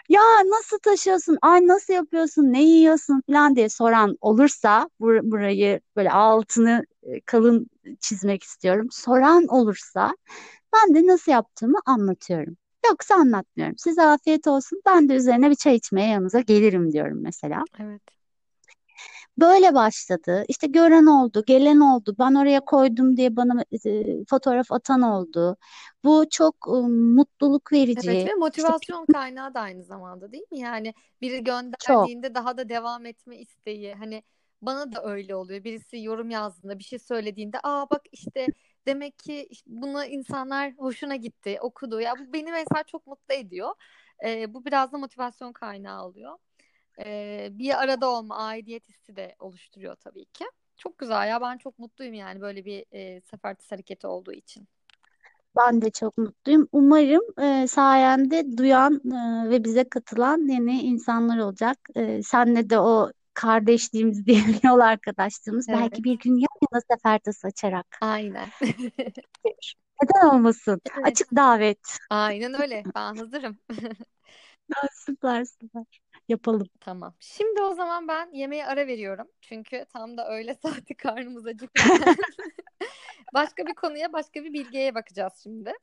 [0.09, 1.37] Ya nasıl taşıyorsun?
[1.41, 2.43] Ay nasıl yapıyorsun?
[2.53, 7.67] Ne yiyorsun falan diye soran olursa bur- burayı böyle altını e, kalın
[7.99, 8.87] çizmek istiyorum.
[8.91, 10.15] Soran olursa
[10.75, 12.57] ben de nasıl yaptığımı anlatıyorum.
[12.89, 13.77] Yoksa anlatmıyorum.
[13.77, 14.81] Size afiyet olsun.
[14.85, 17.63] Ben de üzerine bir çay içmeye yanınıza gelirim diyorum mesela.
[17.79, 18.18] Evet.
[19.39, 20.45] Böyle başladı.
[20.47, 22.15] İşte gören oldu, gelen oldu.
[22.19, 25.57] Ben oraya koydum diye bana e, fotoğraf atan oldu.
[26.03, 28.25] Bu çok e, mutluluk Evet verici.
[28.25, 30.59] ve İşte motivasyon kaynağı da aynı zamanda değil mi?
[30.59, 31.43] Yani biri
[31.77, 32.11] çok.
[32.13, 33.93] gönderdiğinde daha da devam etme isteği.
[33.93, 34.23] Hani
[34.61, 35.63] bana da öyle oluyor.
[35.63, 38.49] Birisi yorum yazdığında bir şey söylediğinde aa bak işte
[38.87, 42.01] demek ki işte buna insanlar hoşuna gitti, okudu.
[42.01, 43.73] Ya bu beni mesela çok mutlu ediyor.
[44.25, 46.37] E, bu biraz da motivasyon kaynağı oluyor.
[47.05, 50.45] E, bir arada olma, aidiyet hissi de oluşturuyor tabii ki.
[50.77, 54.67] Çok güzel ya ben çok mutluyum yani böyle bir e, sefertis hareketi olduğu için.
[55.57, 56.67] Ben de çok mutluyum.
[56.71, 61.77] Umarım e, sayende duyan e, ve bize katılan yeni insanlar olacak.
[61.95, 65.79] E, senle de o kardeşliğimiz diye yol arkadaşlığımız Evet.
[65.81, 67.97] belki bir gün yan yana sefertas açarak.
[68.01, 68.47] Aynen.
[70.03, 70.81] Neden olmasın?
[70.95, 71.07] Evet.
[71.07, 71.97] Açık davet.
[72.09, 72.83] Aynen öyle.
[72.95, 73.57] Ben hazırım.
[74.93, 75.85] Süper süper.
[76.29, 76.67] Yapalım.
[76.79, 77.13] Tamam.
[77.19, 79.27] Şimdi o zaman ben yemeğe ara veriyorum.
[79.41, 82.15] Çünkü tam da öğle saati karnımız acıkırken.
[83.33, 85.73] Başka bir konuya, başka bir bilgiye bakacağız şimdi.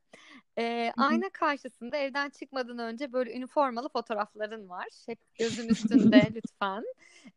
[0.59, 4.89] Ee, ayna karşısında evden çıkmadan önce böyle üniformalı fotoğrafların var.
[5.07, 6.85] Hep gözün üstünde lütfen.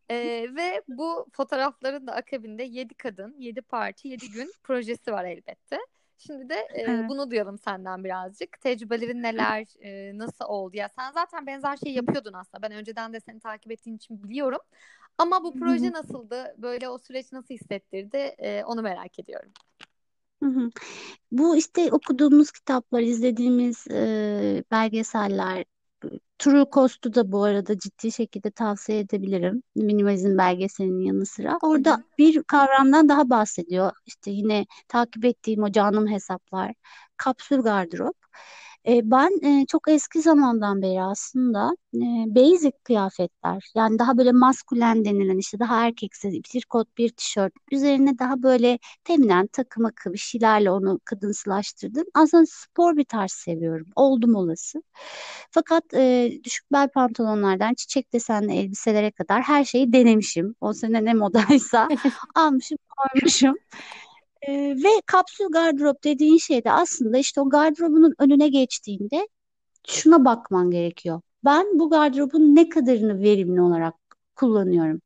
[0.09, 5.77] Ee, ve bu fotoğrafların da akabinde 7 kadın, 7 parti, 7 gün projesi var elbette.
[6.19, 7.09] Şimdi de e, Evet.
[7.09, 8.61] bunu duyalım senden birazcık.
[8.61, 10.77] Tecrübelerin neler, e, nasıl oldu?
[10.77, 12.61] Ya sen zaten benzer şeyi yapıyordun aslında.
[12.63, 14.59] Ben önceden de seni takip ettiğin için biliyorum.
[15.17, 15.93] Ama bu proje hı.
[15.93, 16.55] nasıldı?
[16.57, 18.17] Böyle o süreç nasıl hissettirdi?
[18.17, 19.51] E, onu merak ediyorum.
[20.43, 20.71] Hı hı.
[21.31, 25.65] Bu işte okuduğumuz kitaplar, izlediğimiz e, belgeseller,
[26.39, 29.63] True Cost'u da bu arada ciddi şekilde tavsiye edebilirim.
[29.75, 31.57] Minimalizm belgeselinin yanı sıra.
[31.61, 32.03] Orada hı.
[32.17, 33.91] bir kavramdan daha bahsediyor.
[34.05, 36.73] İşte yine takip ettiğim o canım hesaplar,
[37.17, 38.15] kapsül gardırop.
[38.87, 41.99] E, ben e, çok eski zamandan beri aslında e,
[42.35, 48.19] basic kıyafetler yani daha böyle maskülen denilen işte daha erkeksi bir kot bir tişört üzerine
[48.19, 52.03] daha böyle feminen takım akı bir şeylerle onu kadınsılaştırdım.
[52.13, 53.87] Aslında spor bir tarz seviyorum.
[53.95, 54.83] Oldum olası.
[55.51, 60.55] Fakat e, düşük bel pantolonlardan çiçek desenli elbiselere kadar her şeyi denemişim.
[60.61, 61.87] O sene ne modaysa
[62.35, 63.55] almışım koymuşum.
[64.41, 69.27] E, ve kapsül gardırop dediğin şey de aslında işte o gardırobunun önüne geçtiğinde
[69.87, 71.21] şuna bakman gerekiyor.
[71.45, 73.95] Ben bu gardırobun ne kadarını verimli olarak
[74.35, 75.01] kullanıyorum.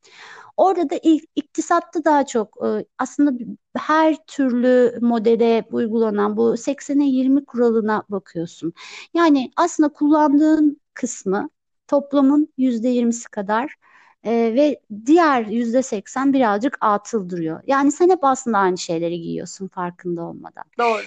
[0.58, 0.96] Orada da
[1.36, 3.32] iktisatta daha çok e, aslında
[3.78, 8.74] her türlü modele uygulanan bu 80'e 20 kuralına bakıyorsun.
[9.14, 11.50] Yani aslında kullandığın kısmı
[11.88, 13.76] toplamın %20'si kadar
[14.24, 17.62] e, ve diğer %80 birazcık atıl duruyor.
[17.68, 20.64] Yani sen hep aslında aynı şeyleri giyiyorsun farkında olmadan.
[20.80, 21.02] Doğru.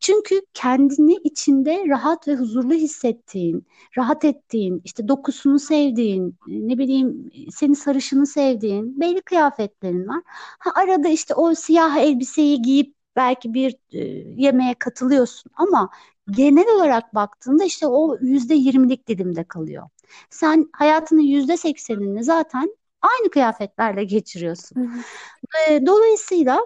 [0.00, 3.66] Çünkü kendini içinde rahat ve huzurlu hissettiğin,
[3.98, 10.22] rahat ettiğin, işte dokusunu sevdiğin, ne bileyim seni sarışını sevdiğin belli kıyafetlerin var.
[10.58, 13.98] Ha, arada işte o siyah elbiseyi giyip belki bir e,
[14.36, 15.90] yemeğe katılıyorsun ama
[16.30, 19.88] genel olarak baktığında işte o yüzde yirmilik dilimde kalıyor.
[20.30, 24.76] Sen hayatının yüzde seksenini zaten aynı kıyafetlerle geçiriyorsun.
[24.76, 25.72] Hı hı.
[25.72, 26.60] E, dolayısıyla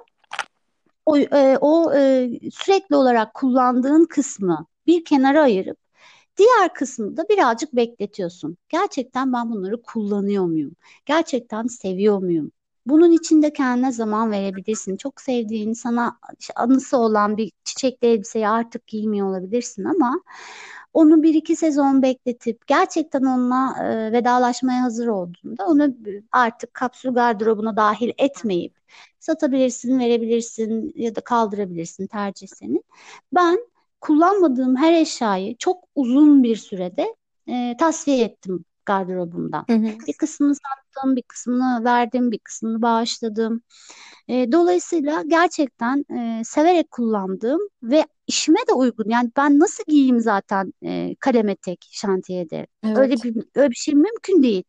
[1.06, 5.78] o, e, o e, sürekli olarak kullandığın kısmı bir kenara ayırıp
[6.36, 8.56] diğer kısmı da birazcık bekletiyorsun.
[8.68, 10.72] Gerçekten ben bunları kullanıyor muyum?
[11.06, 12.52] Gerçekten seviyor muyum?
[12.86, 14.96] Bunun için de kendine zaman verebilirsin.
[14.96, 16.18] Çok sevdiğin, sana
[16.56, 20.20] anısı olan bir çiçekli elbiseyi artık giymiyor olabilirsin ama
[20.92, 25.94] onu bir iki sezon bekletip gerçekten onunla e, vedalaşmaya hazır olduğunda onu
[26.32, 28.74] artık kapsül gardırobuna dahil etmeyip
[29.20, 32.84] satabilirsin, verebilirsin ya da kaldırabilirsin tercih senin.
[33.34, 33.58] Ben
[34.00, 37.14] kullanmadığım her eşyayı çok uzun bir sürede
[37.48, 39.64] e, tasfiye ettim gardırobumdan.
[39.70, 39.86] Hı hı.
[40.06, 43.62] Bir kısmını sattım, bir kısmını verdim, bir kısmını bağışladım.
[44.28, 49.10] E, dolayısıyla gerçekten e, severek kullandığım ve işime de uygun.
[49.10, 52.66] Yani ben nasıl giyeyim zaten e, kaleme tek şantiyede?
[52.84, 53.24] Öyle Evet.
[53.24, 54.64] bir öyle bir şey mümkün değil.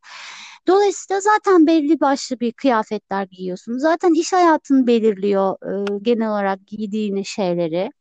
[0.67, 3.78] Dolayısıyla zaten belli başlı bir kıyafetler giyiyorsun.
[3.78, 5.56] Zaten iş hayatın belirliyor
[5.95, 7.91] e, genel olarak giydiğin şeyleri.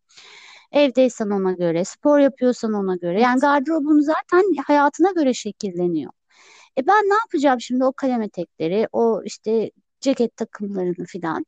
[0.72, 3.20] Evdeysen ona göre, spor yapıyorsan ona göre.
[3.20, 6.12] Yani gardırobun zaten hayatına göre şekilleniyor.
[6.78, 9.70] E ben ne yapacağım şimdi o kalem etekleri, o işte
[10.00, 11.46] ceket takımlarını filan.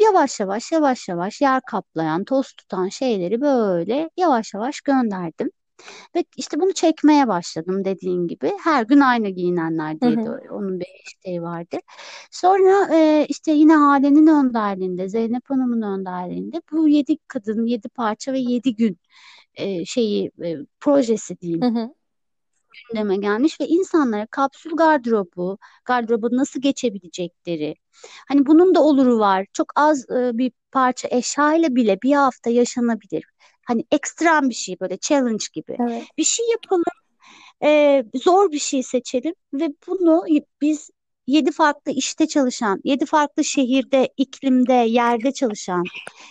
[0.00, 5.50] Yavaş yavaş yavaş yavaş yer kaplayan, toz tutan şeyleri böyle yavaş yavaş gönderdim.
[6.16, 8.52] Ve işte bunu çekmeye başladım dediğin gibi.
[8.64, 10.86] Her gün aynı giyinenler diye de onun bir
[11.24, 11.76] şeyi vardı.
[12.30, 18.38] Sonra e, işte yine Hale'nin önderliğinde, Zeynep Hanım'ın önderliğinde bu yedi kadın, yedi parça ve
[18.38, 18.98] yedi gün
[19.54, 21.94] e, şeyi e, projesi diyeyim Hı hı.
[22.88, 27.74] Gündeme gelmiş ve insanlara kapsül gardırobu, gardırobu nasıl geçebilecekleri,
[28.28, 29.46] hani bunun da oluru var.
[29.52, 33.24] Çok az e, bir parça eşyayla bile bir hafta yaşanabilir.
[33.66, 35.76] Hani ekstrem bir şey böyle challenge gibi.
[35.80, 36.04] Evet.
[36.18, 36.84] Bir şey yapalım,
[37.62, 40.24] e, zor bir şey seçelim ve bunu
[40.60, 40.90] biz
[41.26, 45.84] yedi farklı işte çalışan, yedi farklı şehirde, iklimde, yerde çalışan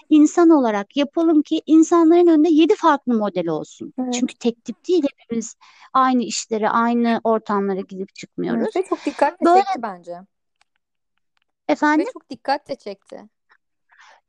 [0.09, 3.93] insan olarak yapalım ki insanların önünde yedi farklı model olsun.
[3.99, 4.13] Evet.
[4.13, 5.55] Çünkü tek tip değil hepimiz
[5.93, 8.63] aynı işlere, aynı ortamlara gidip çıkmıyoruz.
[8.63, 10.11] Evet, ve çok dikkat Böyle çekti bence.
[10.13, 12.07] Ve efendim?
[12.13, 13.29] çok dikkat de çekti.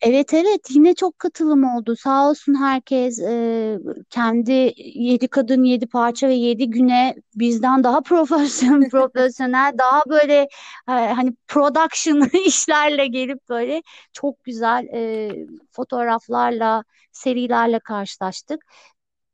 [0.01, 1.97] Evet evet yine çok katılım oldu.
[1.97, 3.79] Sağ olsun herkes e,
[4.11, 10.35] kendi yedi kadın yedi parça ve yedi güne bizden daha profesyonel, profesyonel daha böyle
[10.89, 15.31] e, hani production işlerle gelip böyle çok güzel e,
[15.73, 18.65] fotoğraflarla serilerle karşılaştık.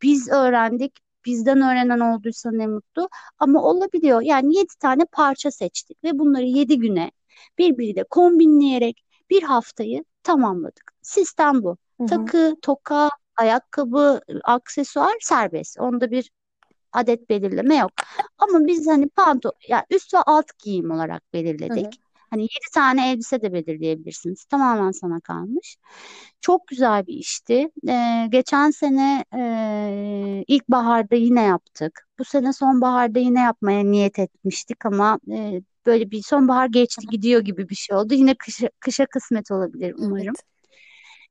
[0.03, 0.99] Biz öğrendik.
[1.25, 3.09] Bizden öğrenen olduysa ne mutlu.
[3.39, 4.21] Ama olabiliyor.
[4.23, 7.11] Yani yedi tane parça seçtik ve bunları yedi güne
[7.59, 10.93] birbiriyle kombinleyerek bir haftayı tamamladık.
[11.03, 11.77] Sistem bu.
[11.97, 12.07] Hı hı.
[12.07, 15.81] Takı, toka, ayakkabı, aksesuar serbest.
[15.81, 16.31] Onda bir
[16.93, 17.93] adet belirleme yok.
[18.39, 22.01] Ama biz hani panto, yani üst ve alt giyim olarak belirledik.
[22.31, 24.45] Hani yedi tane elbise de belirleyebilirsiniz.
[24.45, 25.77] Tamamen sana kalmış.
[26.41, 27.71] Çok güzel bir işti.
[27.89, 32.09] Ee, geçen sene e, ilkbaharda yine yaptık.
[32.19, 37.69] Bu sene sonbaharda yine yapmaya niyet etmiştik ama e, böyle bir sonbahar geçti gidiyor gibi
[37.69, 38.15] bir şey oldu.
[38.15, 40.27] Yine kışa, kışa kısmet olabilir umarım.
[40.27, 40.51] Evet.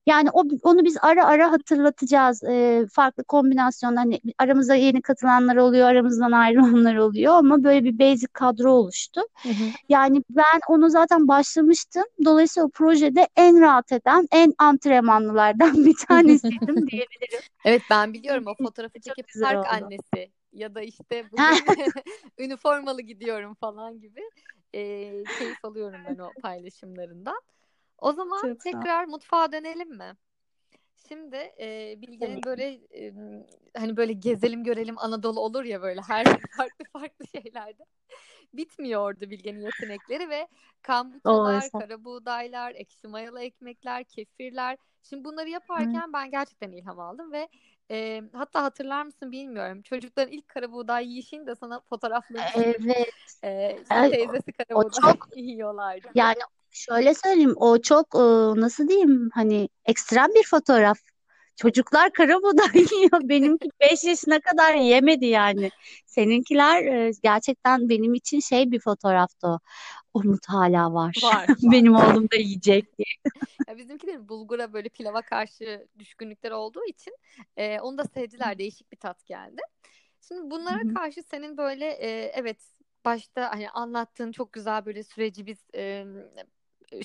[0.05, 2.43] Yani o, onu biz ara ara hatırlatacağız.
[2.43, 3.97] Ee, farklı kombinasyonlar.
[3.97, 9.21] Hani aramızda yeni katılanlar oluyor, aramızdan ayrılanlar oluyor ama böyle bir basic kadro oluştu.
[9.43, 9.63] Hı hı.
[9.89, 12.03] Yani ben onu zaten başlamıştım.
[12.25, 17.39] Dolayısıyla o projede en rahat eden, en antrenmanlılardan bir tanesiydim diyebilirim.
[17.65, 19.67] Evet ben biliyorum o fotoğrafı çekip park oldu.
[19.71, 21.25] annesi ya da işte
[22.39, 24.21] üniformalı gidiyorum falan gibi
[24.73, 24.81] e,
[25.39, 27.41] keyif alıyorum ben o paylaşımlarından.
[27.97, 30.13] O zaman Çok sağ tekrar mutfağa dönelim mi?
[31.07, 33.13] Şimdi e, Bilge'nin böyle e,
[33.77, 36.25] hani böyle gezelim görelim Anadolu olur ya böyle her
[36.57, 37.85] farklı farklı şeylerde.
[38.53, 40.47] Bitmiyordu Bilge'nin yetenekleri ve
[41.65, 41.81] esas.
[41.81, 44.77] kara buğdaylar, ekşi mayalı ekmekler, kefirler.
[45.03, 45.51] Şimdi bunları Hı.
[45.51, 47.47] yaparken ben gerçekten ilham aldım ve
[47.91, 49.81] e, hatta hatırlar mısın bilmiyorum.
[49.81, 52.63] Çocukların ilk kara buğday yiyişini de sana fotoğraflamıştım.
[52.63, 52.97] Evet.
[53.43, 56.07] E, işte teyzesi kara o buğday çok yiyorlardı.
[56.15, 56.37] yani
[56.71, 58.13] şöyle söyleyeyim o çok
[58.59, 60.99] nasıl diyeyim hani ekstrem bir fotoğraf.
[61.59, 62.65] Çocuklar karabuğday
[62.97, 63.29] yiyor.
[63.29, 65.69] Benimki 5 yaşına kadar yemedi yani.
[66.05, 69.59] Seninkiler e, gerçekten benim için şey bir fotoğraftı o.
[70.13, 71.15] Umut hala var.
[71.23, 71.47] Var, var.
[71.71, 73.05] Benim oğlum da yiyecek diye.
[73.67, 77.13] Ya bizimkilerin bulgura böyle pilava karşı düşkünlükleri olduğu için
[77.57, 78.57] e, onu da sevdiler.
[78.57, 79.61] Değişik bir tat geldi.
[80.27, 80.93] Şimdi bunlara hı.
[80.93, 82.57] karşı senin böyle e, evet
[83.05, 86.05] başta hani anlattığın çok güzel böyle süreci biz e,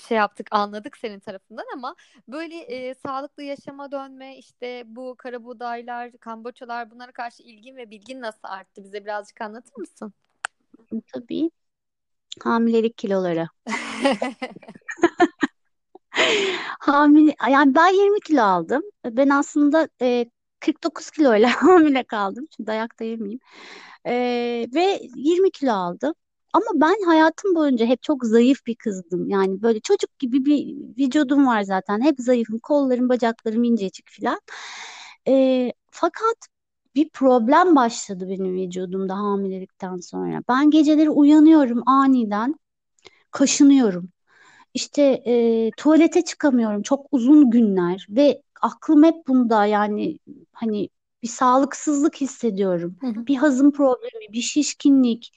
[0.07, 1.95] şey yaptık anladık senin tarafından ama
[2.27, 8.47] böyle e, sağlıklı yaşama dönme işte bu karabuğdaylar, kamboçalar bunlara karşı ilgin ve bilgin nasıl
[8.47, 8.83] arttı?
[8.83, 10.13] Bize birazcık anlatır mısın?
[11.13, 11.51] Tabii.
[12.43, 13.47] Hamilelik kiloları.
[16.79, 18.83] Hamile, yani ben 20 kilo aldım.
[19.05, 20.25] Ben aslında e,
[20.59, 22.47] 49 kiloyla hamile kaldım.
[22.55, 23.39] Şimdi dayak da yemeyeyim.
[24.05, 24.13] E,
[24.75, 26.13] ve 20 kilo aldım.
[26.55, 29.29] Ama ben hayatım boyunca hep çok zayıf bir kızdım.
[29.29, 32.01] Yani böyle çocuk gibi bir vücudum var zaten.
[32.01, 32.59] Hep zayıfım.
[32.59, 34.39] Kollarım, bacaklarım incecik filan.
[35.27, 36.37] E, fakat
[36.95, 40.41] bir problem başladı benim vücudumda hamilelikten sonra.
[40.49, 42.55] Ben geceleri uyanıyorum aniden,
[43.31, 44.09] kaşınıyorum.
[44.73, 50.19] İşte e, tuvalete çıkamıyorum çok uzun günler ve aklım hep bunda yani
[50.53, 50.89] hani
[51.23, 52.97] bir sağlıksızlık hissediyorum.
[53.01, 53.27] Hı hı.
[53.27, 55.33] Bir hazım problemi, bir şişkinlik,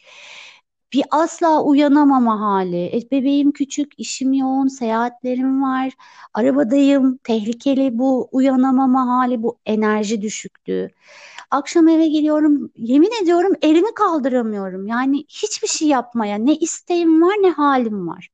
[0.93, 2.97] bir asla uyanamama hali.
[2.97, 5.93] E, bebeğim küçük, işim yoğun, seyahatlerim var,
[6.35, 10.91] arabadayım, tehlikeli bu uyanamama hali, bu enerji düşüklüğü.
[11.51, 14.87] Akşam eve geliyorum, yemin ediyorum elimi kaldıramıyorum.
[14.87, 18.29] Yani hiçbir şey yapmaya ne isteğim var ne halim var.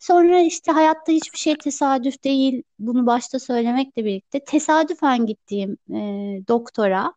[0.00, 2.62] Sonra işte hayatta hiçbir şey tesadüf değil.
[2.78, 5.98] Bunu başta söylemekle birlikte tesadüfen gittiğim e,
[6.48, 7.12] doktora,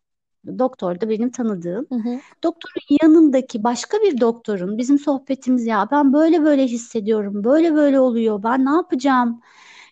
[0.58, 1.86] doktor da benim tanıdığım.
[1.88, 2.20] Hı hı.
[2.42, 8.42] Doktorun yanındaki başka bir doktorun bizim sohbetimiz ya ben böyle böyle hissediyorum, böyle böyle oluyor.
[8.42, 9.40] Ben ne yapacağım?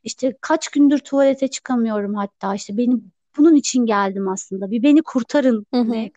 [0.04, 4.70] İşte kaç gündür tuvalete çıkamıyorum hatta işte benim bunun için geldim aslında.
[4.70, 5.66] Bir beni kurtarın.
[5.74, 6.09] Hı hı.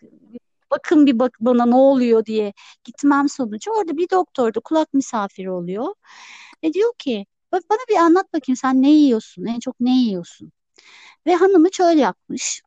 [0.70, 2.52] Bakın bir bak bana ne oluyor diye
[2.84, 3.70] gitmem sonucu.
[3.70, 5.94] Orada bir doktor da kulak misafiri oluyor.
[6.64, 9.44] Ve diyor ki bana bir anlat bakayım sen ne yiyorsun?
[9.44, 10.52] En çok ne yiyorsun?
[11.26, 12.62] Ve hanımı şöyle yapmış.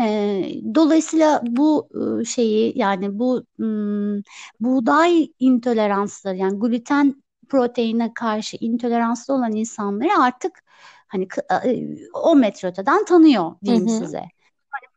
[0.00, 1.88] Ee, dolayısıyla bu
[2.22, 4.22] e, şeyi yani bu hmm,
[4.60, 10.62] buğday intoleransları yani gluten proteine karşı intoleranslı olan insanları artık
[11.08, 11.28] hani
[11.64, 13.88] e, o metre öteden tanıyor Hı diyeyim hı.
[13.88, 14.22] size.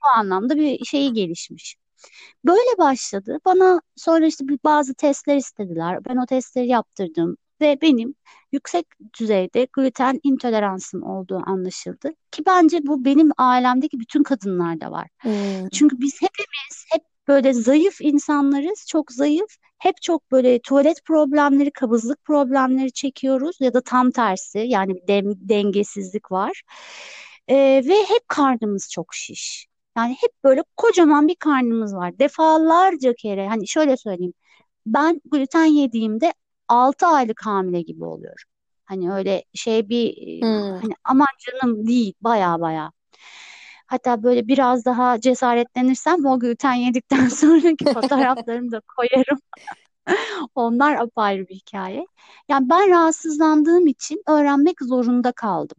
[0.04, 1.76] Bu anlamda bir şeyi gelişmiş.
[2.46, 3.40] Böyle başladı.
[3.46, 6.06] Bana sonra işte bazı testler istediler.
[6.06, 8.16] Ben o testleri yaptırdım ve benim
[8.52, 8.86] yüksek
[9.20, 12.12] düzeyde gluten intoleransım olduğu anlaşıldı.
[12.32, 15.08] Ki bence bu benim ailemdeki bütün kadınlarda var.
[15.22, 15.70] Hmm.
[15.74, 19.56] Çünkü biz hepimiz hep böyle zayıf insanlarız, çok zayıf.
[19.78, 25.50] Hep çok böyle tuvalet problemleri, kabızlık problemleri çekiyoruz ya da tam tersi yani bir dem-
[25.50, 26.62] dengesizlik var.
[27.48, 29.68] Ee, ve hep karnımız çok şiş.
[29.98, 32.20] Yani hep böyle kocaman bir karnımız var.
[32.20, 34.34] Defalarca kere hani şöyle söyleyeyim.
[34.86, 36.34] Ben gluten yediğimde
[36.68, 38.46] 6 aylık hamile gibi oluyorum.
[38.86, 40.82] Hani öyle şey bir Hmm.
[40.82, 42.92] hani aman canım değil baya baya.
[43.88, 49.40] Hatta böyle biraz daha cesaretlenirsem o gluten yedikten sonraki fotoğraflarımı da koyarım.
[50.56, 52.08] Onlar apayrı bir hikaye.
[52.50, 55.78] Yani ben rahatsızlandığım için öğrenmek zorunda kaldım.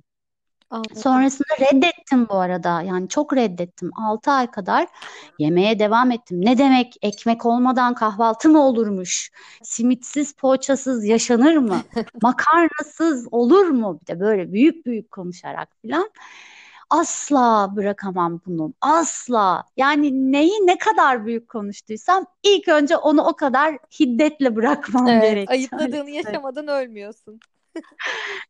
[0.71, 0.97] Anladım.
[0.97, 2.83] Sonrasında reddettim bu arada.
[2.83, 3.91] Yani çok reddettim.
[3.97, 4.87] 6 ay kadar
[5.39, 6.45] yemeye devam ettim.
[6.45, 9.31] Ne demek ekmek olmadan kahvaltı mı olurmuş?
[9.63, 11.81] Simitsiz, poğaçasız yaşanır mı?
[12.23, 13.99] Makarnasız olur mu?
[14.03, 16.11] Bir de böyle büyük büyük konuşarak falan.
[16.91, 18.73] Asla bırakamam bunu.
[18.81, 19.65] Asla.
[19.77, 25.49] Yani neyi ne kadar büyük konuştuysam ilk önce onu o kadar hiddetle bırakmam Evet, gerekiyor.
[25.49, 27.41] ayıpladığını yaşamadan ölmüyorsun.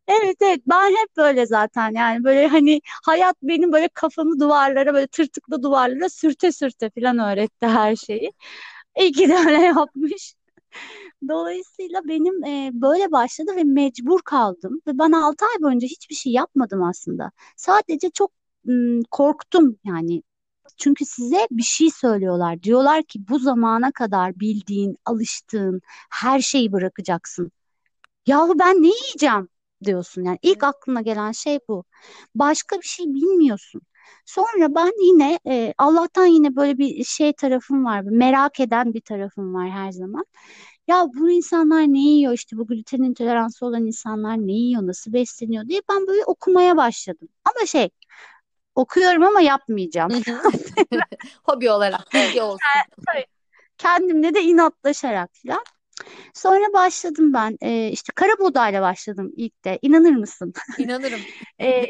[0.09, 5.07] Evet evet ben hep böyle zaten yani böyle hani hayat benim böyle kafamı duvarlara böyle
[5.07, 8.33] tırtıklı duvarlara sürte sürte falan öğretti her şeyi.
[9.01, 10.35] İyi ki de öyle yapmış.
[11.29, 16.33] Dolayısıyla benim e, böyle başladı ve mecbur kaldım ve ben 6 ay boyunca hiçbir şey
[16.33, 17.33] yapmadım aslında.
[17.57, 18.33] Sadece çok
[18.65, 20.23] m, korktum yani.
[20.79, 22.63] Çünkü size bir şey söylüyorlar.
[22.63, 27.53] Diyorlar ki bu zamana kadar bildiğin, alıştığın her şeyi bırakacaksın.
[28.27, 29.49] Yahu ben ne yiyeceğim
[29.85, 30.25] diyorsun.
[30.25, 31.85] Yani ilk aklına gelen şey bu.
[32.35, 33.83] Başka bir şey bilmiyorsun.
[34.25, 38.01] Sonra ben yine e, Allah'tan yine böyle bir şey tarafım var.
[38.01, 40.25] Merak eden bir tarafım var her zaman.
[40.89, 45.69] Ya bu insanlar ne yiyor işte bu gluten intoleransı olan insanlar ne yiyor nasıl besleniyor
[45.69, 47.29] diye ben böyle okumaya başladım.
[47.45, 47.91] Ama şey
[48.75, 50.13] okuyorum ama yapmayacağım.
[51.45, 52.59] Hobi olarak bilgi olsun.
[53.79, 55.65] Kendimle de inatlaşarak falan.
[56.35, 60.53] Sonra başladım ben e, işte kara buğdayla başladım ilk de inanır mısın?
[60.79, 61.21] İnanırım.
[61.61, 61.87] E,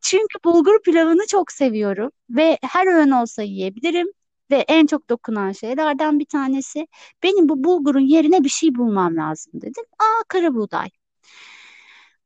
[0.00, 4.06] çünkü bulgur pilavını çok seviyorum ve her öğün olsa yiyebilirim
[4.50, 6.86] ve en çok dokunan şeylerden bir tanesi
[7.22, 9.84] benim bu bulgurun yerine bir şey bulmam lazım dedim.
[9.98, 10.88] Aa kara buğday.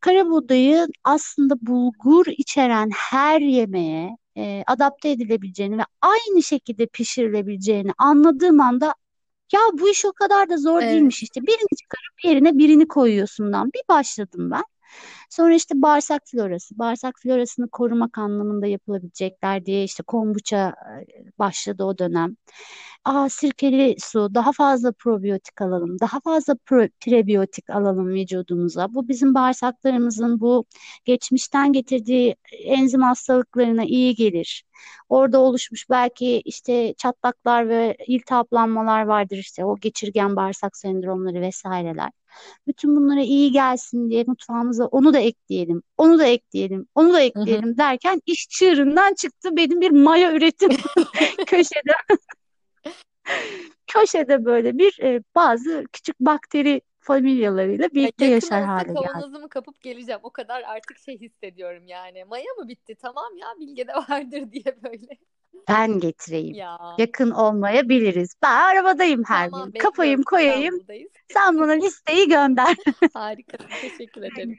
[0.01, 8.61] Kara buğdayı aslında bulgur içeren her yemeğe e, adapte edilebileceğini ve aynı şekilde pişirilebileceğini anladığım
[8.61, 8.95] anda
[9.53, 10.89] ya bu iş o kadar da zor Evet.
[10.89, 14.65] değilmiş işte birini çıkarıp yerine birini koyuyorsundan bir başladım ben.
[15.31, 20.75] Sonra işte bağırsak florası, bağırsak florasını korumak anlamında yapılabilecekler diye işte kombuça
[21.17, 22.37] e, başladı o dönem.
[23.05, 28.95] Aa sirkeli su, daha fazla probiyotik alalım, daha fazla pro- prebiyotik alalım vücudumuza.
[28.95, 30.65] Bu bizim bağırsaklarımızın bu
[31.05, 34.65] geçmişten getirdiği enzim hastalıklarına iyi gelir.
[35.09, 42.11] Orada oluşmuş belki işte çatlaklar ve iltihaplanmalar vardır işte o geçirgen bağırsak sendromları vesaireler.
[42.67, 47.21] Bütün bunlara iyi gelsin diye mutfağımıza onu da ekleyelim, onu da ekleyelim, onu da Hı
[47.21, 47.23] hı.
[47.25, 50.71] ekleyelim derken iş çığırından çıktı benim bir maya üretim
[51.47, 51.93] köşede
[53.87, 58.99] köşede böyle bir e, bazı küçük bakteri familyalarıyla Ya birlikte yakın yaşar hale geldi.
[59.05, 60.21] kavanozumu kapıp geleceğim.
[60.23, 62.25] O kadar artık şey hissediyorum yani.
[62.25, 62.95] Maya mı bitti?
[63.03, 65.19] Tamam ya Bilge'de vardır diye böyle.
[65.69, 66.55] Ben getireyim.
[66.55, 68.35] Ya Yakın olmayabiliriz.
[68.43, 69.79] Ben arabadayım her tamam gün.
[69.79, 70.81] Kapayım koyayım.
[71.29, 72.77] Sen bana listeyi gönder.
[73.15, 73.59] Harika.
[73.83, 74.57] Teşekkür ederim.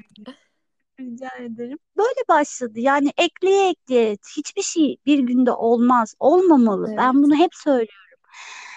[1.00, 1.78] Rica ederim.
[1.98, 2.80] Böyle başladı.
[2.80, 6.88] Yani ekleye ekleye hiçbir şey bir günde olmaz, olmamalı.
[6.88, 6.98] Evet.
[6.98, 8.03] Ben bunu hep söylüyorum.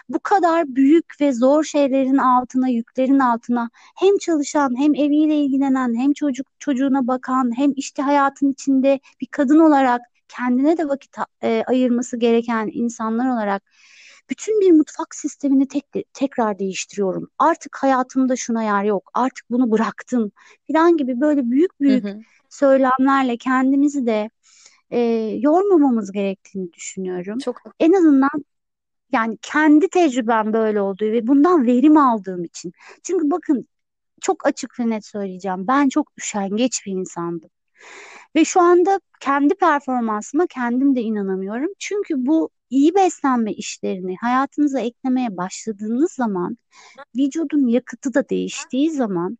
[0.08, 6.12] Bu kadar büyük ve zor şeylerin altına, yüklerin altına hem çalışan, hem eviyle ilgilenen, hem
[6.12, 12.16] çocuk çocuğuna bakan, hem işte hayatın içinde bir kadın olarak kendine de vakit e, ayırması
[12.16, 13.62] gereken insanlar olarak
[14.30, 17.30] bütün bir mutfak sistemini tek, tekrar değiştiriyorum.
[17.38, 19.10] Artık hayatımda şuna yer yok.
[19.14, 20.32] Artık bunu bıraktım
[20.72, 22.20] falan gibi böyle büyük Hı büyük hı.
[22.50, 24.30] söylemlerle kendimizi de
[24.90, 25.00] e,
[25.40, 27.38] yormamamız gerektiğini düşünüyorum.
[27.38, 28.44] Çok En azından
[29.12, 32.72] yani kendi tecrübem böyle olduğu ve bundan verim aldığım için.
[33.02, 33.68] Çünkü bakın
[34.20, 35.66] çok açık ve net söyleyeceğim.
[35.68, 37.50] Ben çok üşengeç bir insandım.
[38.36, 41.70] Ve şu anda kendi performansıma kendim de inanamıyorum.
[41.78, 46.58] Çünkü bu iyi beslenme işlerini hayatınıza eklemeye başladığınız zaman
[47.16, 49.38] vücudun yakıtı da değiştiği zaman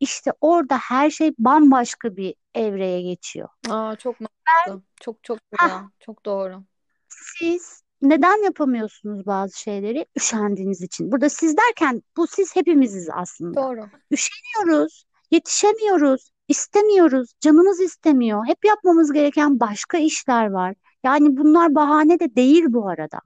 [0.00, 3.48] işte orada her şey bambaşka bir evreye geçiyor.
[3.70, 4.82] Aa, çok mantıklı.
[5.00, 5.68] Çok çok Hah.
[5.68, 5.80] güzel.
[6.00, 6.64] Çok doğru.
[7.08, 10.06] Siz neden yapamıyorsunuz bazı şeyleri?
[10.16, 11.12] Üşendiğiniz için.
[11.12, 13.62] Burada siz derken bu siz hepimiziz aslında.
[13.62, 13.80] Doğru.
[14.10, 18.46] Üşeniyoruz, yetişemiyoruz, istemiyoruz, canımız istemiyor.
[18.46, 20.74] Hep yapmamız gereken başka işler var.
[21.04, 23.18] Yani bunlar bahane de değil bu arada.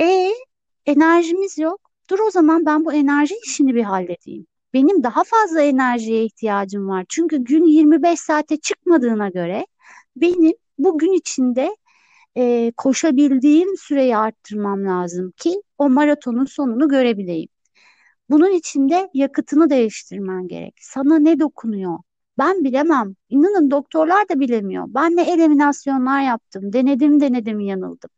[0.00, 0.30] E
[0.86, 1.80] enerjimiz yok.
[2.10, 4.46] Dur o zaman ben bu enerji işini bir halledeyim.
[4.74, 7.04] Benim daha fazla enerjiye ihtiyacım var.
[7.08, 9.66] Çünkü gün 25 saate çıkmadığına göre
[10.16, 11.76] benim bu gün içinde
[12.36, 17.48] e, koşabildiğim süreyi arttırmam lazım ki o maratonun sonunu görebileyim.
[18.30, 20.74] Bunun için de yakıtını değiştirmen gerek.
[20.80, 21.98] Sana ne dokunuyor?
[22.38, 23.14] Ben bilemem.
[23.28, 24.84] İnanın doktorlar da bilemiyor.
[24.88, 26.72] Ben ne eliminasyonlar yaptım.
[26.72, 28.10] Denedim denedim yanıldım.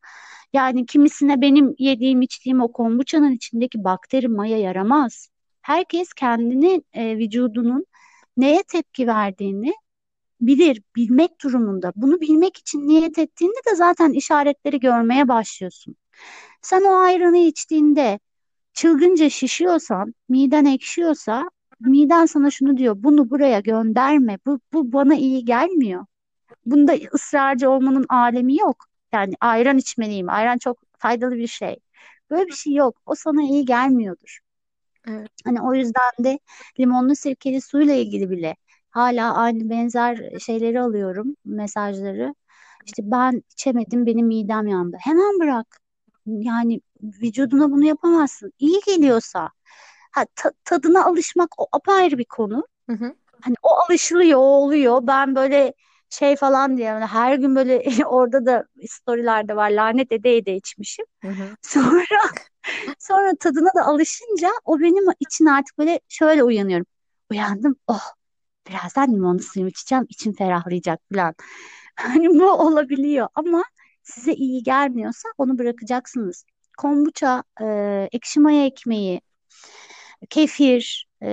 [0.53, 5.29] Yani kimisine benim yediğim içtiğim o kombuçanın içindeki bakteri maya yaramaz.
[5.63, 7.87] Herkes kendini e, vücudunun
[8.37, 9.75] neye tepki verdiğini
[10.43, 11.93] bilir, bilmek durumunda.
[11.97, 15.97] Bunu bilmek için niyet ettiğinde de zaten işaretleri görmeye başlıyorsun.
[16.63, 18.21] Sen o ayranı içtiğinde
[18.75, 25.45] çılgınca şişiyorsan, miden ekşiyorsa, miden sana şunu diyor, bunu buraya gönderme, bu, bu bana iyi
[25.45, 26.07] gelmiyor.
[26.67, 28.87] Bunda ısrarcı olmanın alemi yok.
[29.13, 31.77] Yani ayran içmeliyim, ayran çok faydalı bir şey.
[32.31, 33.03] Böyle bir şey yok.
[33.07, 34.41] O sana iyi gelmiyordur.
[35.09, 35.31] Evet.
[35.45, 36.39] Hani o yüzden de
[36.81, 38.57] limonlu sirkeli suyla ilgili bile
[38.93, 42.35] hala aynı benzer şeyleri alıyorum, mesajları.
[42.87, 44.97] İşte ben içemedim, benim midem yandı.
[45.01, 45.79] Hemen bırak.
[46.27, 48.53] Yani vücuduna bunu yapamazsın.
[48.59, 49.51] İyi geliyorsa.
[50.13, 52.67] Ha, ta- tadına alışmak o apayrı bir konu.
[52.91, 53.15] Hı hı.
[53.41, 55.07] Hani o alışılıyor, o oluyor.
[55.07, 55.75] Ben böyle
[56.11, 61.07] şey falan diye yani her gün böyle orada da storylerde var lanet ede ede içmişim.
[61.23, 61.57] Hı hı.
[61.63, 62.05] Sonra
[62.99, 66.87] sonra tadına da alışınca o benim için artık böyle şöyle uyanıyorum.
[67.31, 67.77] Uyandım.
[67.87, 68.01] Oh
[68.69, 70.07] birazdan limonlu suyumu içeceğim.
[70.09, 71.35] içim ferahlayacak falan.
[71.97, 73.65] Hani bu olabiliyor ama
[74.03, 76.45] size iyi gelmiyorsa onu bırakacaksınız.
[76.79, 79.21] Kombuça, e, ekşi maya ekmeği,
[80.31, 81.29] kefir, e,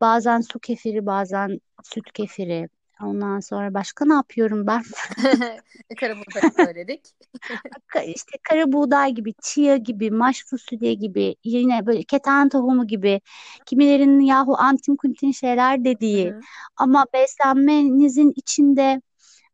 [0.00, 2.68] bazen su kefiri, bazen süt kefiri.
[3.02, 4.82] Ondan sonra başka ne yapıyorum ben?
[6.00, 7.00] Kara buğday söyledik.
[8.06, 13.20] İşte kara buğday gibi, chia gibi, maş fasulye gibi, yine böyle keten tohumu gibi,
[13.66, 16.40] kimilerinin yahu antin kuntin şeyler dediği Hı.
[16.76, 19.02] ama beslenmenizin içinde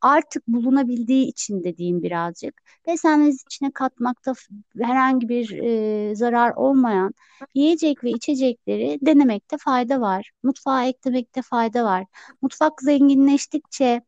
[0.06, 2.62] artık bulunabildiği için dediğim birazcık.
[2.86, 4.34] Beslenmeniz içine katmakta
[4.82, 7.14] herhangi bir e, zarar olmayan
[7.54, 10.30] yiyecek ve içecekleri denemekte fayda var.
[10.42, 12.04] Mutfağa eklemekte fayda var.
[12.42, 14.02] Mutfak zenginleştikçe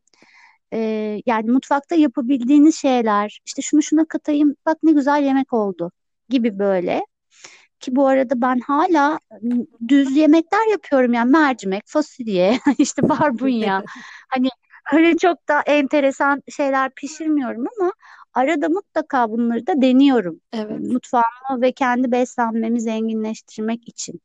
[0.73, 0.79] e,
[1.25, 5.91] yani mutfakta yapabildiğiniz şeyler işte şunu şuna katayım bak ne güzel yemek oldu
[6.29, 7.05] gibi böyle.
[7.79, 9.19] Ki bu arada ben hala
[9.87, 13.83] düz yemekler yapıyorum yani mercimek, fasulye, işte barbunya.
[14.29, 14.49] Hani
[14.93, 17.91] öyle çok da enteresan şeyler pişirmiyorum ama
[18.33, 20.41] arada mutlaka bunları da deniyorum.
[20.53, 20.79] Evet.
[20.79, 24.21] Mutfağımı ve kendi beslenmemi zenginleştirmek için.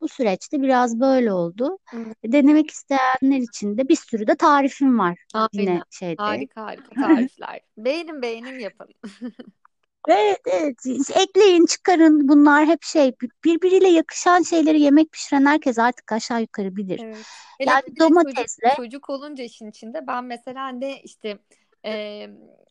[0.00, 1.78] Bu süreçte biraz böyle oldu.
[1.94, 2.16] Evet.
[2.24, 5.18] Denemek isteyenler için de bir sürü de tarifim var
[5.52, 5.82] yine Aynen.
[5.90, 6.22] şeyde.
[6.22, 7.60] Harika harika tarifler.
[7.76, 8.88] Beğenin beğenin yapın.
[10.08, 10.76] Evet, evet.
[11.14, 12.28] Ekleyin, çıkarın.
[12.28, 13.12] Bunlar hep şey
[13.44, 17.00] birbiriyle yakışan şeyleri yemek pişiren herkes artık aşağı yukarı bilir.
[17.04, 17.26] Evet.
[17.58, 21.38] Hele Yani de çocuk, domatesle çocuk olunca işin içinde ben mesela ne işte
[21.84, 22.26] e,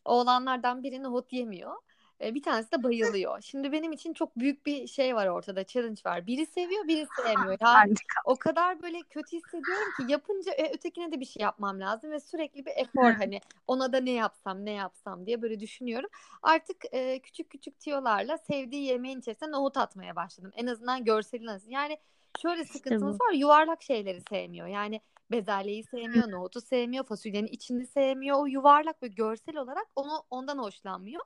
[0.05, 1.75] oğlanlardan biri nohut yemiyor.
[2.23, 3.41] E, bir tanesi de bayılıyor.
[3.41, 6.27] Şimdi benim için çok büyük bir şey var ortada, challenge var.
[6.27, 7.51] Biri seviyor, biri sevmiyor.
[7.61, 8.21] Ya harika.
[8.25, 12.19] o kadar böyle kötü hissediyorum ki yapınca e, ötekine de bir şey yapmam lazım ve
[12.19, 16.09] sürekli bir efor hani ona da ne yapsam ne yapsam diye böyle düşünüyorum.
[16.41, 20.51] Artık e, küçük küçük tiyolarla sevdiği yemeğin içerisine nohut atmaya başladım.
[20.55, 21.69] En azından görselini alsın.
[21.69, 21.97] Yani
[22.41, 23.23] şöyle İşte sıkıntımız bu.
[23.23, 23.33] var.
[23.33, 24.67] Yuvarlak şeyleri sevmiyor.
[24.67, 25.01] Yani
[25.31, 28.37] bezelyeyi sevmiyor, nohutu sevmiyor, fasulyenin içini sevmiyor.
[28.39, 31.21] O yuvarlak ve görsel olarak onu ondan hoşlanmıyor.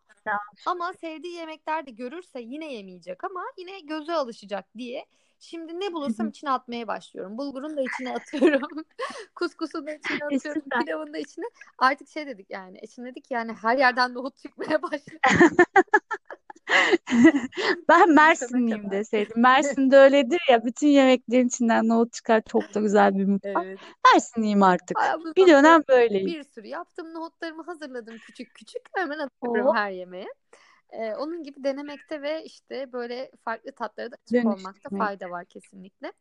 [0.65, 5.05] Ama sevdiği yemekler de görürse yine yemeyecek ama yine göze alışacak diye.
[5.39, 7.37] Şimdi ne bulursam içine atmaya başlıyorum.
[7.37, 8.61] Bulgurun da içine atıyorum.
[9.35, 10.61] Kuskusun da içine E, atıyorum.
[10.85, 11.45] Pilavın da içine.
[11.77, 12.79] Artık şey dedik yani.
[12.81, 15.19] Eşim dedik yani her yerden nohut çıkmaya başladı.
[17.89, 19.41] Ben Mersinliyim deseydim.
[19.41, 23.65] Mersin'de öyledir ya bütün yemeklerin içinden nohut çıkar çok da güzel bir mutfak.
[23.65, 23.79] Evet.
[24.13, 24.99] Mersinliyim artık.
[24.99, 26.27] Ay, Bir dönem böyleyim.
[26.27, 27.13] bir sürü yaptım.
[27.13, 28.81] Nohutlarımı hazırladım küçük küçük.
[28.95, 30.27] Hemen atıyorum O her yemeğe.
[30.89, 36.11] Ee, onun gibi denemekte ve işte böyle farklı tatlara da açık olmakta fayda var kesinlikle.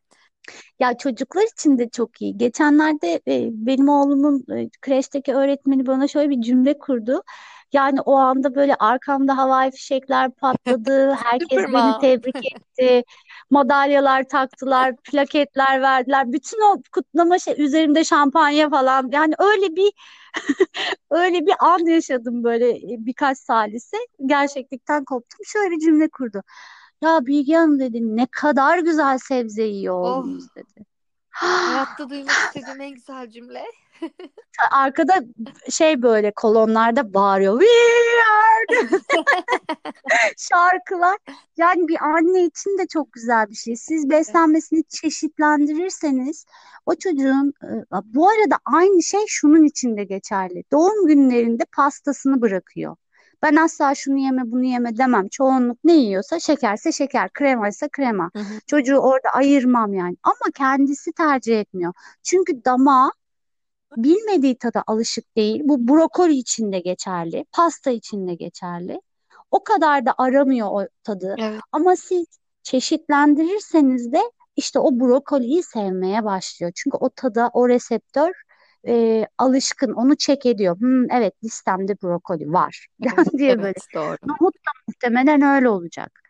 [0.79, 2.37] Ya çocuklar için de çok iyi.
[2.37, 7.23] Geçenlerde e, benim oğlumun e, kreşteki öğretmeni bana şöyle bir cümle kurdu.
[7.75, 11.11] Yani o anda böyle arkamda havai fişekler patladı.
[11.23, 11.99] Herkes beni Superman.
[11.99, 13.03] tebrik etti.
[13.49, 16.31] Madalyalar taktılar, plaketler verdiler.
[16.31, 19.09] Bütün o kutlama şey üzerimde şampanya falan.
[19.11, 19.91] Yani öyle bir
[21.11, 23.97] öyle bir an yaşadım böyle e, birkaç salise.
[24.25, 25.39] Gerçeklikten koptum.
[25.45, 26.41] Şöyle bir cümle kurdu.
[27.01, 30.85] Ya Bilge Hanım dedi ne kadar güzel sebze yiyor Oh, dedi.
[31.29, 33.63] hayatta duymak istediğim en güzel cümle.
[34.71, 35.13] Arkada
[35.69, 37.59] şey böyle kolonlarda bağırıyor.
[37.59, 37.71] We
[38.31, 38.97] are the
[40.37, 41.17] şarkılar.
[41.57, 43.75] Yani bir anne için de çok güzel bir şey.
[43.75, 46.45] Siz beslenmesini çeşitlendirirseniz
[46.85, 47.67] o çocuğun e,
[48.05, 50.63] bu arada aynı şey şunun için de geçerli.
[50.71, 52.95] Doğum günlerinde pastasını bırakıyor.
[53.43, 55.27] Ben asla şunu yeme bunu yeme demem.
[55.27, 58.31] Çoğunluk ne yiyorsa şekerse şeker, kremaysa krema.
[58.33, 58.59] Hı hı.
[58.67, 60.17] Çocuğu orada ayırmam yani.
[60.23, 61.93] Ama kendisi tercih etmiyor.
[62.23, 63.11] Çünkü damağı
[63.97, 65.61] bilmediği tada alışık değil.
[65.63, 69.01] Bu brokoli için de geçerli, pasta için de geçerli.
[69.51, 71.35] O kadar da aramıyor o tadı.
[71.39, 71.61] Evet.
[71.71, 72.25] Ama siz
[72.63, 74.21] çeşitlendirirseniz de
[74.55, 76.71] işte o brokoliyi sevmeye başlıyor.
[76.75, 78.31] Çünkü o tada, o reseptör
[78.87, 80.79] e, alışkın, onu çek ediyor.
[80.79, 83.61] Hmm, evet listemde brokoli var Evet, diye böyle.
[83.61, 84.17] evet doğru.
[84.25, 86.21] Nohut da muhtemelen öyle olacak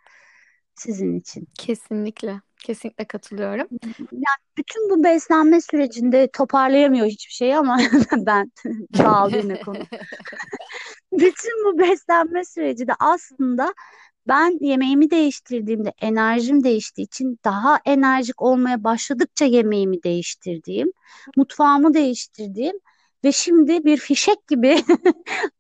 [0.75, 1.47] sizin için.
[1.57, 2.41] Kesinlikle.
[2.65, 3.67] Kesinlikle katılıyorum.
[4.11, 7.77] Yani bütün bu beslenme sürecinde toparlayamıyor hiçbir şeyi ama
[8.17, 8.51] ben
[8.97, 9.77] dağıldı yine konu.
[11.11, 13.73] Bütün bu beslenme süreci de aslında
[14.27, 20.91] ben yemeğimi değiştirdiğimde enerjim değiştiği için daha enerjik olmaya başladıkça yemeğimi değiştirdiğim,
[21.37, 22.75] mutfağımı değiştirdiğim
[23.23, 24.83] ve şimdi bir fişek gibi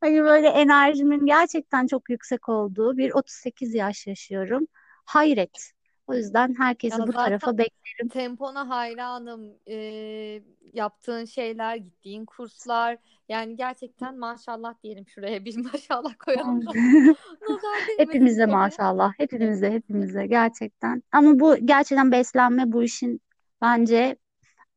[0.01, 4.67] hani böyle enerjimin gerçekten çok yüksek olduğu bir 38 yaş yaşıyorum.
[5.05, 5.74] Hayret.
[6.07, 8.07] O yüzden herkesi Ya bu tarafa beklerim.
[8.09, 9.53] tempona hayranım.
[9.67, 10.41] Ee,
[10.73, 12.97] yaptığın şeyler, gittiğin kurslar.
[13.29, 16.65] Yani gerçekten maşallah diyelim şuraya bir maşallah koyalım
[17.97, 19.13] Hepimize maşallah.
[19.17, 21.03] Hepimize, hepimize gerçekten.
[21.11, 23.21] Ama bu gerçekten beslenme bu işin
[23.61, 24.17] bence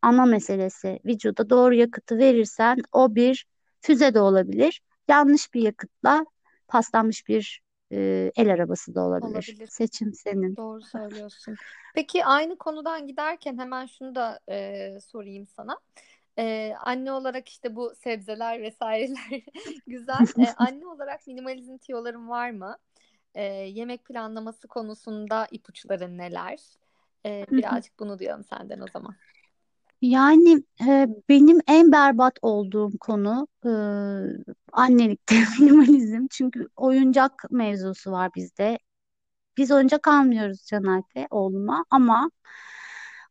[0.03, 1.01] ana meselesi.
[1.05, 3.47] Vücuda doğru yakıtı verirsen o bir
[3.81, 4.83] füze de olabilir.
[5.09, 6.25] Yanlış bir yakıtla
[6.69, 7.61] paslanmış bir
[7.93, 9.31] e, el arabası da olabilir.
[9.31, 9.67] Olabilir.
[9.67, 10.57] Seçim senin.
[10.57, 11.57] Doğru söylüyorsun.
[11.95, 15.79] Peki aynı konudan giderken hemen şunu da e, sorayım sana.
[16.39, 19.43] E, anne olarak işte bu sebzeler vesaireler
[19.87, 20.19] güzel.
[20.39, 22.77] E, anne olarak minimalizm tiyoların var mı?
[23.35, 26.59] E, yemek planlaması konusunda ipuçların neler?
[27.27, 29.15] E, birazcık bunu duyalım senden o zaman.
[30.03, 33.69] Yani e, benim en berbat olduğum konu e,
[34.73, 36.27] annelikte minimalizm.
[36.31, 38.79] Çünkü oyuncak mevzusu var bizde.
[39.59, 42.31] Biz oyuncak almıyoruz Canal'de oğluma ama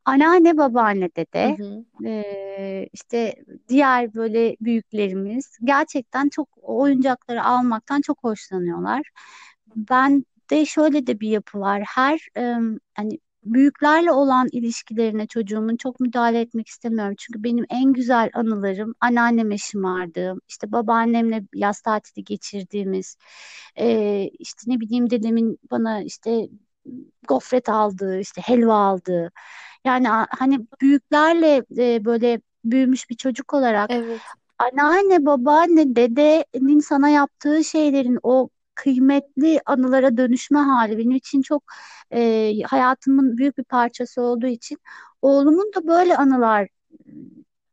[0.06, 1.10] anneanne babaanne
[1.42, 1.86] Hı dede hı.
[2.06, 3.36] e, işte
[3.70, 9.02] diğer böyle büyüklerimiz gerçekten çok oyuncakları almaktan çok hoşlanıyorlar.
[9.76, 11.84] Ben de şöyle de bir yapı var.
[11.96, 12.56] Her e,
[12.96, 13.20] hani
[13.54, 17.16] büyüklerle olan ilişkilerine çocuğumun çok müdahale etmek istemiyorum.
[17.20, 23.18] Çünkü benim en güzel anılarım anneanneme şımardığım, işte babaannemle yaz tatili geçirdiğimiz,
[23.80, 26.48] e, işte ne bileyim dedemin bana işte
[27.28, 29.32] gofret aldığı, işte helva aldığı.
[29.86, 34.22] Yani hani büyüklerle e, böyle büyümüş bir çocuk olarak Evet.
[34.60, 41.64] anneanne, babaanne, dedenin sana yaptığı şeylerin o kıymetli anılara dönüşme hali benim için çok
[42.14, 44.78] e, hayatımın büyük bir parçası olduğu için
[45.22, 46.68] oğlumun da böyle anılar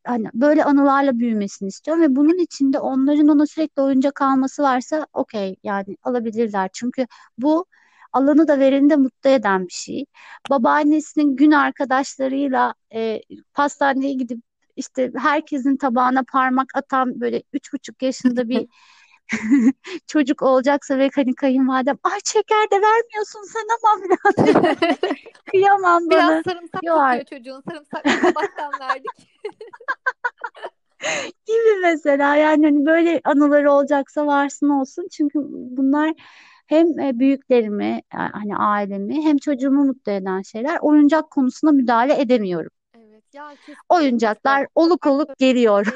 [0.06, 5.06] hani böyle anılarla büyümesini istiyorum ve bunun için de onların ona sürekli oyuncak alması varsa
[5.12, 6.70] okey yani alabilirler.
[6.72, 7.06] Çünkü
[7.38, 7.66] bu
[8.12, 10.06] alanı da vereni de mutlu eden bir şey.
[10.50, 13.20] Babaannesinin gün arkadaşlarıyla e,
[13.54, 14.40] pastaneye gidip
[14.76, 18.66] işte herkesin tabağına parmak atan böyle üç buçuk yaşında bir
[20.06, 24.54] çocuk olacaksa ve hani kayınvalidem ay şeker de vermiyorsun sen ama falan
[25.50, 26.42] kıyamam Biraz bana.
[26.42, 27.60] sarımsak Yok kokuyor çocuğun.
[27.60, 29.12] Sarımsaklı tabaktan verdik.
[31.46, 36.14] gibi mesela yani hani böyle anıları olacaksa varsın olsun çünkü bunlar
[36.66, 42.70] hem e, büyüklerimi e, hani ailemi hem çocuğumu mutlu eden şeyler oyuncak konusuna müdahale edemiyorum.
[42.94, 45.86] Evet ya kesinlikle Oyuncaklar oluk oluk geliyor.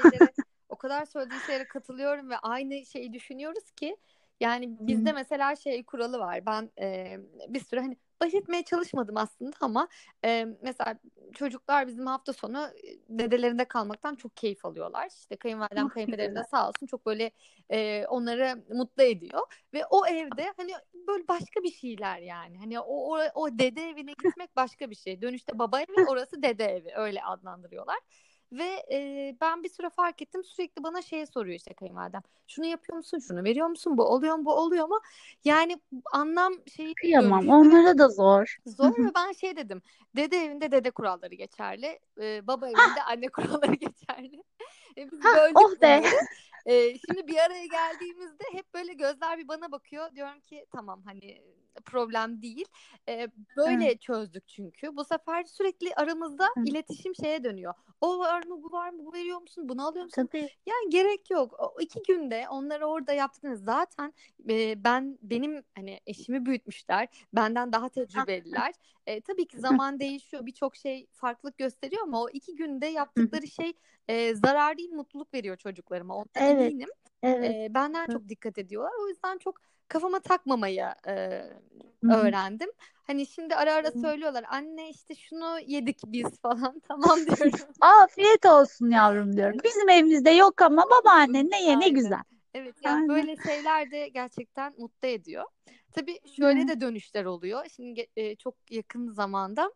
[0.78, 3.96] Kadar söylediğin şeylere katılıyorum ve aynı şeyi düşünüyoruz ki
[4.40, 6.46] yani bizde mesela şey kuralı var.
[6.46, 7.16] Ben e,
[7.48, 9.88] bir süre hani baş etmeye çalışmadım aslında ama
[10.24, 10.98] e, mesela
[11.34, 12.68] çocuklar bizim hafta sonu
[13.08, 15.08] dedelerinde kalmaktan çok keyif alıyorlar.
[15.20, 16.50] İşte kayınvalidem, kayınpederim de güzel.
[16.50, 17.30] sağ olsun çok böyle
[17.70, 19.42] e, onları mutlu ediyor
[19.74, 20.72] ve o evde hani
[21.08, 22.58] böyle başka bir şeyler yani.
[22.58, 25.22] Hani o o, o dede evine gitmek başka bir şey.
[25.22, 27.98] Dönüşte baba evi, orası dede evi öyle adlandırıyorlar.
[28.52, 32.22] Ve e, ben bir süre fark ettim sürekli bana şey soruyor işte kayınvalidem.
[32.46, 33.18] Şunu yapıyor musun?
[33.18, 33.98] Şunu veriyor musun?
[33.98, 34.44] Bu oluyor mu?
[34.44, 35.00] Bu oluyor mu?
[35.44, 35.80] Yani
[36.12, 37.48] anlam şeyi Kıyamam.
[37.48, 38.56] Onlara da zor.
[38.66, 39.82] Zor ve ben şey dedim.
[40.16, 41.98] Dede evinde dede kuralları geçerli.
[42.20, 44.42] E, baba evinde anne kuralları geçerli.
[44.96, 46.02] E, biz böldük oh be.
[46.66, 50.14] E, şimdi bir araya geldiğimizde hep böyle gözler bir bana bakıyor.
[50.14, 51.42] Diyorum ki tamam hani
[51.80, 52.64] problem değil.
[53.08, 54.96] E, böyle çözdük çünkü.
[54.96, 56.64] Bu sefer sürekli aramızda Hı.
[56.64, 57.74] iletişim şeye dönüyor.
[58.00, 60.26] O var mı, bu var mı, bu veriyor musun, bunu alıyor musun?
[60.32, 60.50] Tabii.
[60.66, 61.54] Yani gerek yok.
[61.58, 63.64] O iki günde onları orada yaptınız.
[63.64, 64.12] Zaten
[64.50, 67.08] e, ben benim hani eşimi büyütmüşler.
[67.32, 68.74] Benden daha tecrübeliler.
[69.06, 70.46] E, tabii ki zaman değişiyor.
[70.46, 73.72] Birçok şey farklılık gösteriyor ama o iki günde yaptıkları şey
[74.08, 76.14] e, zarar değil mutluluk veriyor çocuklarıma.
[76.14, 76.72] Ondan Evet.
[76.72, 76.88] eminim.
[77.22, 77.54] Evet.
[77.54, 78.12] E, benden Hı.
[78.12, 78.92] çok dikkat ediyorlar.
[79.02, 81.42] O yüzden çok kafama takmamayı e,
[82.02, 82.70] öğrendim.
[83.06, 84.44] Hani şimdi ara ara söylüyorlar.
[84.48, 86.80] Anne işte şunu yedik biz falan.
[86.88, 87.60] Tamam diyorum.
[87.80, 89.56] Afiyet olsun yavrum diyorum.
[89.64, 91.94] Bizim evimizde yok ama babaannen ne ye ne Aynen.
[91.94, 92.22] güzel.
[92.54, 93.08] Evet yani Aynen.
[93.08, 95.44] böyle şeyler de gerçekten mutlu ediyor.
[95.92, 96.68] Tabii şöyle Hı.
[96.68, 97.66] de dönüşler oluyor.
[97.76, 99.72] Şimdi e, çok yakın zamanda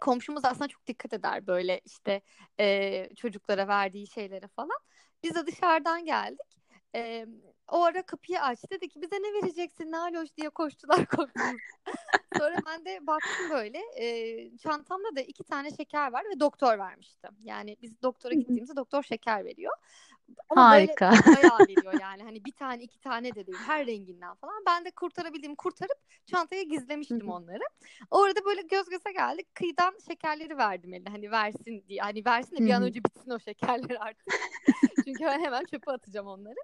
[0.00, 2.20] komşumuz aslında çok dikkat eder böyle işte
[2.60, 4.78] e, çocuklara verdiği şeylere falan.
[5.22, 6.61] Biz de dışarıdan geldik.
[6.94, 7.26] E,
[7.68, 8.66] o ara kapıyı açtı.
[8.70, 11.60] Dedi ki bize ne vereceksin Naloş diye koştular korktunuz.
[12.38, 17.28] Sonra ben de baktım böyle e, çantamda da iki tane şeker var ve doktor vermişti.
[17.40, 19.72] Yani biz doktora gittiğimizde doktor şeker veriyor.
[20.48, 21.10] Ama Harika.
[21.10, 22.22] böyle bayağı veriyor yani.
[22.22, 23.58] Hani bir tane iki tane de değil.
[23.66, 24.62] Her renginden falan.
[24.66, 27.62] Ben de kurtarabildiğimi kurtarıp çantaya gizlemiştim onları.
[28.10, 29.54] Orada böyle göz göze geldik.
[29.54, 31.08] Kıyıdan şekerleri verdim eline.
[31.08, 32.00] Hani versin diye.
[32.00, 34.26] Hani versin de bir an önce bitsin o şekerler artık.
[35.04, 36.58] Çünkü ben hemen çöpe atacağım onları.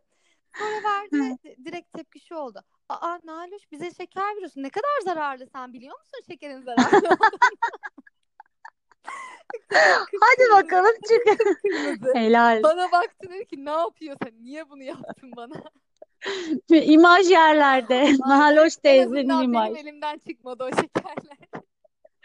[0.59, 1.37] Sonra verdi.
[1.45, 2.61] di- Direkt tepki şu oldu.
[2.89, 4.63] Aa Naluş bize şeker veriyorsun.
[4.63, 7.09] Ne kadar zararlı sen biliyor musun şekerin zararlı?
[10.21, 11.41] Hadi bakalım çık.
[12.15, 12.63] Helal.
[12.63, 14.33] Bana baktı dedi ki ne yapıyorsun?
[14.41, 15.55] Niye bunu yaptın bana?
[16.71, 18.13] İmaj yerlerde.
[18.19, 19.75] Naloş En teyzenin imaj.
[19.75, 21.39] benim elimden çıkmadı o şekerler.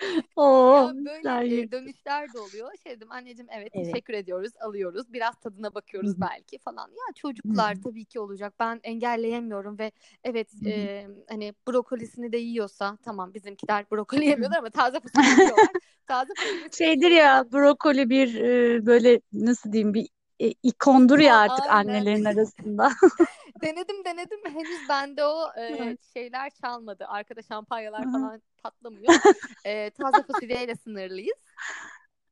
[0.35, 0.93] Oo,
[1.23, 2.71] Ya böyle e, dönüşler de oluyor.
[2.83, 3.85] Şey dedim anneciğim evet, Evet.
[3.85, 5.13] teşekkür ediyoruz, alıyoruz.
[5.13, 6.21] Biraz tadına bakıyoruz hı.
[6.21, 6.89] belki falan.
[6.91, 7.79] Ya çocuklar hı.
[7.83, 8.53] tabii ki olacak.
[8.59, 9.91] Ben engelleyemiyorum ve
[10.23, 15.75] evet e, hani brokolisini de yiyorsa tamam bizimkiler brokoli yemiyorlar ama taze fasulye yiyorlar.
[16.07, 21.65] Taze fasulye Şeydir ya brokoli bir e, böyle nasıl diyeyim bir e, ikondur ya artık
[21.65, 21.75] aynen.
[21.75, 22.91] annelerin arasında.
[23.63, 27.05] Denedim denedim henüz bende o e, şeyler çalmadı.
[27.07, 29.13] Arkada şampanyalar falan patlamıyor.
[29.65, 31.37] E, taze fasulyeyle sınırlıyız.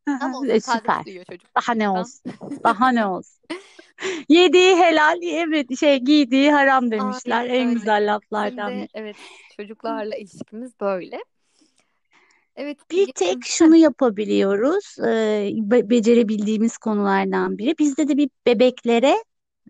[0.08, 1.04] Ama olsun E, süper.
[1.30, 1.56] çocuk.
[1.56, 2.32] Daha ne olsun?
[2.64, 3.42] Daha ne olsun?
[4.30, 7.42] Yediği helal, evet şey giydiği haram demişler.
[7.42, 7.76] aynen En öyle.
[7.76, 8.88] güzel laflardan biri.
[8.94, 9.16] evet
[9.58, 11.20] çocuklarla ilişkimiz böyle.
[12.56, 17.76] Evet Bir tek şunu yapabiliyoruz, e, be- becerebildiğimiz konulardan biri.
[17.80, 19.24] Bizde de bir bebeklere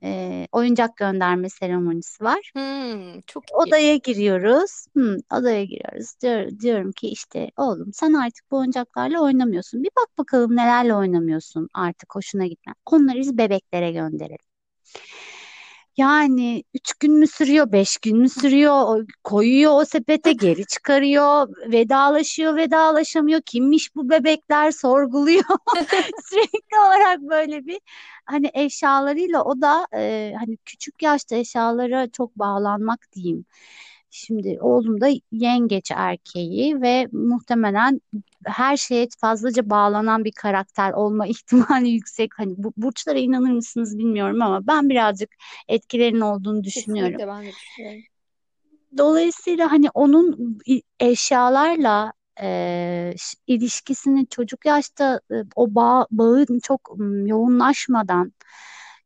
[0.03, 2.51] e, oyuncak gönderme seremonisi var.
[2.55, 3.55] Hmm, çok iyi.
[3.55, 4.85] Odaya giriyoruz.
[4.93, 6.13] Hmm, odaya giriyoruz.
[6.21, 9.83] Diyor- diyorum ki işte oğlum sen artık bu oyuncaklarla oynamıyorsun.
[9.83, 12.75] Bir bak bakalım nelerle oynamıyorsun artık hoşuna gitmez.
[12.85, 14.37] Onları biz bebeklere gönderelim.
[15.97, 22.55] Yani üç gün mü sürüyor, beş gün mü sürüyor, koyuyor o sepete, geri çıkarıyor, vedalaşıyor,
[22.55, 23.41] vedalaşamıyor.
[23.41, 25.43] Kimmiş bu bebekler sorguluyor.
[26.29, 27.79] Sürekli olarak böyle bir
[28.25, 33.45] hani eşyalarıyla o da e, hani küçük yaşta eşyalara çok bağlanmak diyeyim.
[34.09, 38.01] Şimdi oğlum da yengeç erkeği ve muhtemelen
[38.45, 42.31] her şeye fazlaca bağlanan bir karakter olma ihtimali yüksek.
[42.37, 45.29] Hani bu burçlara inanır mısınız bilmiyorum ama ben birazcık
[45.67, 47.17] etkilerinin olduğunu düşünüyorum.
[47.17, 48.03] Kesinlikle ben de düşünüyorum.
[48.97, 50.57] Dolayısıyla hani onun
[50.99, 53.13] eşyalarla e,
[53.47, 58.33] ilişkisini çocuk yaşta e, o bağ, bağın çok yoğunlaşmadan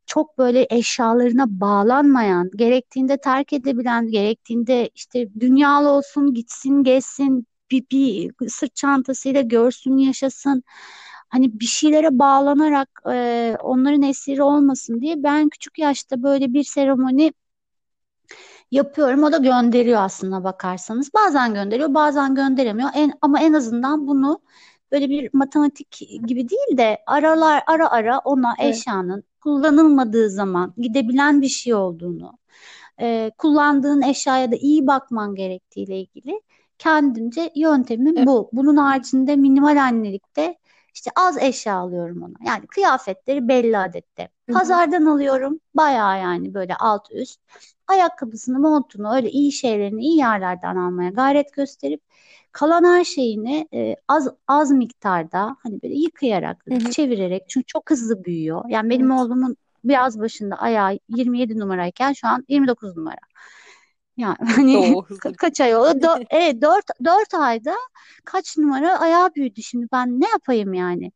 [0.05, 8.49] çok böyle eşyalarına bağlanmayan, gerektiğinde terk edebilen, gerektiğinde işte dünyalı olsun, gitsin, gezsin, bir, bir
[8.49, 10.63] sırt çantasıyla görsün, yaşasın.
[11.29, 17.33] Hani bir şeylere bağlanarak e, onların esiri olmasın diye ben küçük yaşta böyle bir seremoni
[18.71, 19.23] yapıyorum.
[19.23, 21.13] O da gönderiyor aslında bakarsanız.
[21.13, 22.89] Bazen gönderiyor, bazen gönderemiyor.
[22.95, 24.41] En, ama en azından bunu
[24.91, 25.91] böyle bir matematik
[26.27, 28.75] gibi değil de aralar ara ara ona Evet.
[28.75, 32.37] eşyanın kullanılmadığı zaman gidebilen bir şey olduğunu,
[33.01, 36.41] e, kullandığın eşyaya da iyi bakman gerektiğiyle ilgili
[36.79, 38.27] kendimce yöntemim Evet.
[38.27, 38.49] bu.
[38.53, 40.57] Bunun haricinde minimal annelikte
[40.93, 42.49] işte az eşya alıyorum ona.
[42.51, 44.29] Yani kıyafetleri belli adette.
[44.53, 45.59] Pazardan alıyorum.
[45.75, 47.41] Bayağı yani böyle alt üst.
[47.87, 52.01] Ayakkabısını, montunu, öyle iyi şeylerini iyi yerlerden almaya gayret gösterip
[52.55, 56.91] Kalan her şeyini e, az az miktarda hani böyle yıkayarak, Hı hı.
[56.91, 58.65] çevirerek çünkü çok hızlı büyüyor.
[58.69, 59.21] Yani benim Evet.
[59.21, 63.17] oğlumun biraz başında ayağı 27 numarayken şu an 29 numara.
[64.17, 65.33] Yani hani hızlı.
[65.37, 66.01] kaç ay oldu?
[66.01, 67.75] Dö evet 4 4 ayda
[68.25, 71.11] kaç numara ayağı büyüdü şimdi ben ne yapayım yani?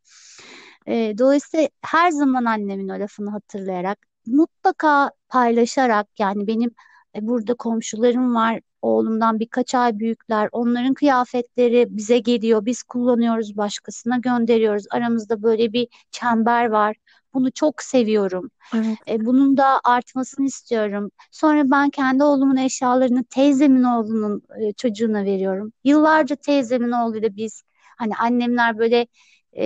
[0.88, 6.72] E, dolayısıyla her zaman annemin o lafını hatırlayarak mutlaka paylaşarak yani benim
[7.16, 14.18] e, burada komşularım var oğlumdan birkaç ay büyükler onların kıyafetleri bize geliyor biz kullanıyoruz başkasına
[14.18, 16.96] gönderiyoruz aramızda böyle bir çember var
[17.34, 18.98] bunu çok seviyorum Evet.
[19.08, 21.12] e, bunun da artmasını istiyorum.
[21.32, 25.74] Sonra ben kendi oğlumun eşyalarını teyzemin oğlunun e, çocuğuna veriyorum.
[25.84, 27.64] Yıllarca teyzemin oğluyla biz
[27.98, 29.08] hani annemler böyle
[29.54, 29.66] e,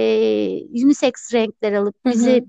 [0.86, 2.46] unisex renkler alıp Hı bize hı.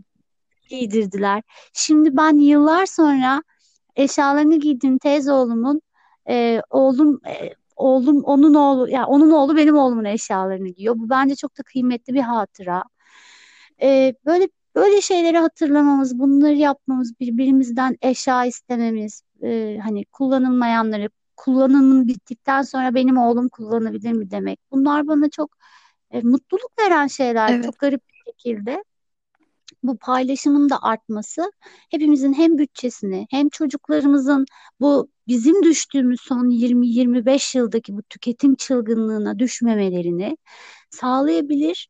[0.68, 1.42] giydirdiler.
[1.72, 3.42] Şimdi ben yıllar sonra
[3.96, 5.82] eşyalarını giydiğim teyze oğlumun
[6.28, 10.94] e, oğlum e, oğlum onun oğlu ya onun oğlu benim oğlumun eşyalarını giyiyor.
[10.98, 12.82] Bu bence çok da kıymetli bir hatıra.
[13.82, 22.62] E, böyle böyle şeyleri hatırlamamız, bunları yapmamız, birbirimizden eşya istememiz, e, hani kullanılmayanları kullanımın bittikten
[22.62, 24.60] sonra benim oğlum kullanabilir mi demek.
[24.72, 25.56] Bunlar bana çok
[26.10, 27.52] e, mutluluk veren şeyler.
[27.52, 27.64] Evet.
[27.64, 28.84] Çok garip bir şekilde
[29.82, 31.52] bu paylaşımın da artması
[31.90, 34.46] hepimizin hem bütçesini hem çocuklarımızın
[34.80, 40.36] bu bizim düştüğümüz son 20-25 yıldaki bu tüketim çılgınlığına düşmemelerini
[40.90, 41.88] sağlayabilir.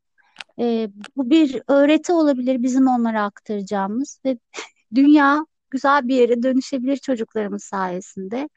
[0.59, 4.37] Ee, bu bir öğreti olabilir bizim onlara aktaracağımız ve
[4.95, 8.49] dünya güzel bir yere dönüşebilir çocuklarımız sayesinde.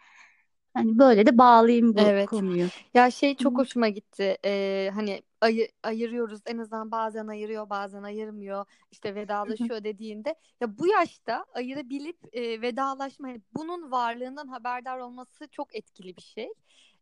[0.74, 2.28] Hani böyle de bağlayayım bu Evet.
[2.28, 2.66] konuyu.
[2.94, 3.62] Ya şey çok Hı.
[3.62, 4.36] hoşuma gitti.
[4.44, 10.86] Ee, hani ayı- ayırıyoruz en azından bazen ayırıyor bazen ayırmıyor işte vedalaşıyor dediğinde ya bu
[10.86, 16.48] yaşta ayırabilip e, vedalaşma hani bunun varlığından haberdar olması çok etkili bir şey.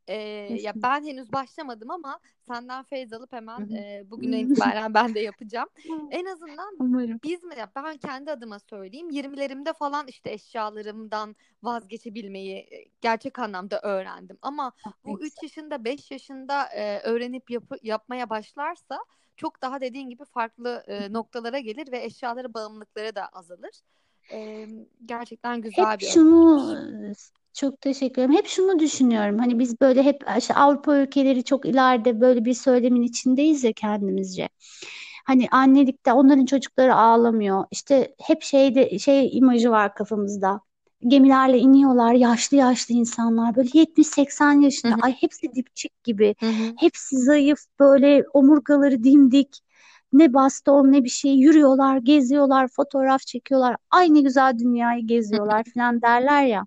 [0.09, 0.15] Ee,
[0.61, 5.69] ya ben henüz başlamadım ama senden feyz alıp hemen e, bugünden itibaren ben de yapacağım.
[6.11, 7.21] En azından Umarım.
[7.25, 13.81] biz mi ya ben kendi adıma söyleyeyim 20'lerimde falan işte eşyalarımdan vazgeçebilmeyi e, gerçek anlamda
[13.81, 14.39] öğrendim.
[14.43, 15.43] Ama Ah, bu 3 güzel.
[15.43, 18.99] yaşında 5 yaşında e, öğrenip yapı, yapmaya başlarsa
[19.37, 23.81] çok daha dediğin gibi farklı e, noktalara gelir ve eşyalara bağımlılıkları da azalır.
[24.33, 24.69] E,
[25.05, 27.15] gerçekten Hep güzel bir şunu.
[27.57, 28.37] Çok teşekkür ederim.
[28.37, 29.39] Hep şunu düşünüyorum.
[29.39, 34.49] Hani biz böyle hep işte Avrupa ülkeleri çok ileride böyle bir söylemin içindeyiz ya kendimizce.
[35.27, 37.65] Hani annelikte onların çocukları ağlamıyor.
[37.71, 40.61] İşte hep şeyde şey imajı var kafamızda.
[41.09, 44.53] Gemilerle iniyorlar yaşlı yaşlı insanlar böyle 70-80
[44.85, 44.95] Hı yaşında.
[44.95, 46.35] hı, Ay hepsi dipçik gibi.
[46.41, 46.79] hı hı.
[46.79, 49.61] Hepsi zayıf böyle omurgaları dimdik.
[50.13, 53.77] Ne baston ne bir şey yürüyorlar, geziyorlar, fotoğraf çekiyorlar.
[53.91, 56.67] Ay ne güzel dünyayı geziyorlar falan derler ya.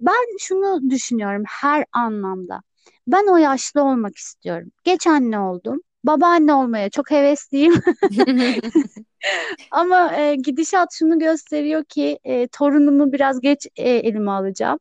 [0.00, 2.62] Ben şunu düşünüyorum her anlamda.
[3.06, 4.72] Ben o yaşlı olmak istiyorum.
[4.84, 5.80] Geç anne oldum.
[6.04, 7.74] Babaanne olmaya çok hevesliyim.
[9.70, 14.78] Ama e, gidişat şunu gösteriyor ki e, torunumu biraz geç e, elime alacağım.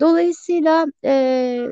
[0.00, 1.66] Dolayısıyla e,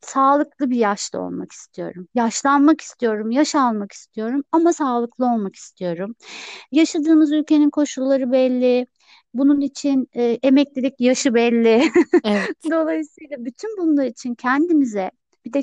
[0.00, 2.08] sağlıklı bir yaşta olmak istiyorum.
[2.14, 6.14] Yaşlanmak istiyorum, yaş almak istiyorum ama sağlıklı olmak istiyorum.
[6.72, 8.86] Yaşadığımız ülkenin koşulları belli.
[9.34, 11.92] Bunun için e, emeklilik yaşı belli.
[12.24, 12.50] Evet.
[12.70, 15.10] Dolayısıyla bütün bunlar için kendimize
[15.44, 15.62] bir de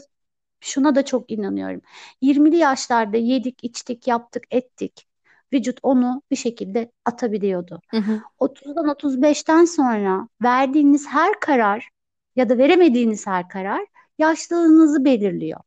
[0.59, 1.81] şuna da çok inanıyorum.
[2.21, 5.07] 20'li yaşlarda yedik, içtik, yaptık, ettik.
[5.53, 7.81] Vücut onu bir şekilde atabiliyordu.
[7.91, 8.21] Hı hı.
[8.39, 11.89] 30'dan 35'ten sonra verdiğiniz her karar
[12.35, 13.85] ya da veremediğiniz her karar
[14.19, 15.59] yaşlılığınızı belirliyor.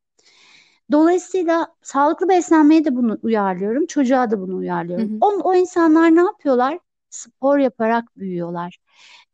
[0.93, 4.57] Dolayısıyla sağlıklı beslenmeye de bunu uyarlıyorum, çocuğa da bunu
[4.97, 5.03] Hı uyarlıyorum.
[5.03, 5.21] hı.
[5.21, 6.79] O, o insanlar ne yapıyorlar?
[7.11, 8.79] Spor yaparak büyüyorlar.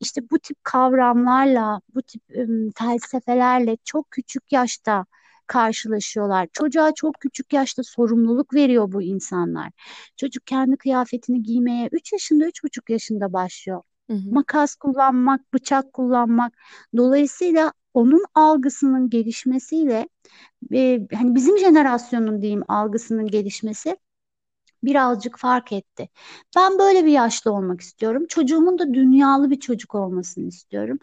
[0.01, 5.07] İşte bu tip kavramlarla, bu tip ım, felsefelerle çok küçük yaşta
[5.47, 6.49] karşılaşıyorlar.
[6.53, 9.71] Çocuğa çok küçük yaşta sorumluluk veriyor bu insanlar.
[10.17, 13.83] Çocuk kendi kıyafetini giymeye 3 yaşında, 3,5 yaşında başlıyor.
[14.09, 14.31] Hı hı.
[14.31, 16.53] Makas kullanmak, bıçak kullanmak.
[16.97, 20.09] Dolayısıyla onun algısının gelişmesiyle
[20.75, 23.97] e, hani bizim jenerasyonun diyeyim algısının gelişmesi
[24.83, 26.09] birazcık fark etti.
[26.57, 28.27] Ben böyle bir yaşta olmak istiyorum.
[28.29, 30.99] Çocuğumun da dünyalı bir çocuk olmasını istiyorum.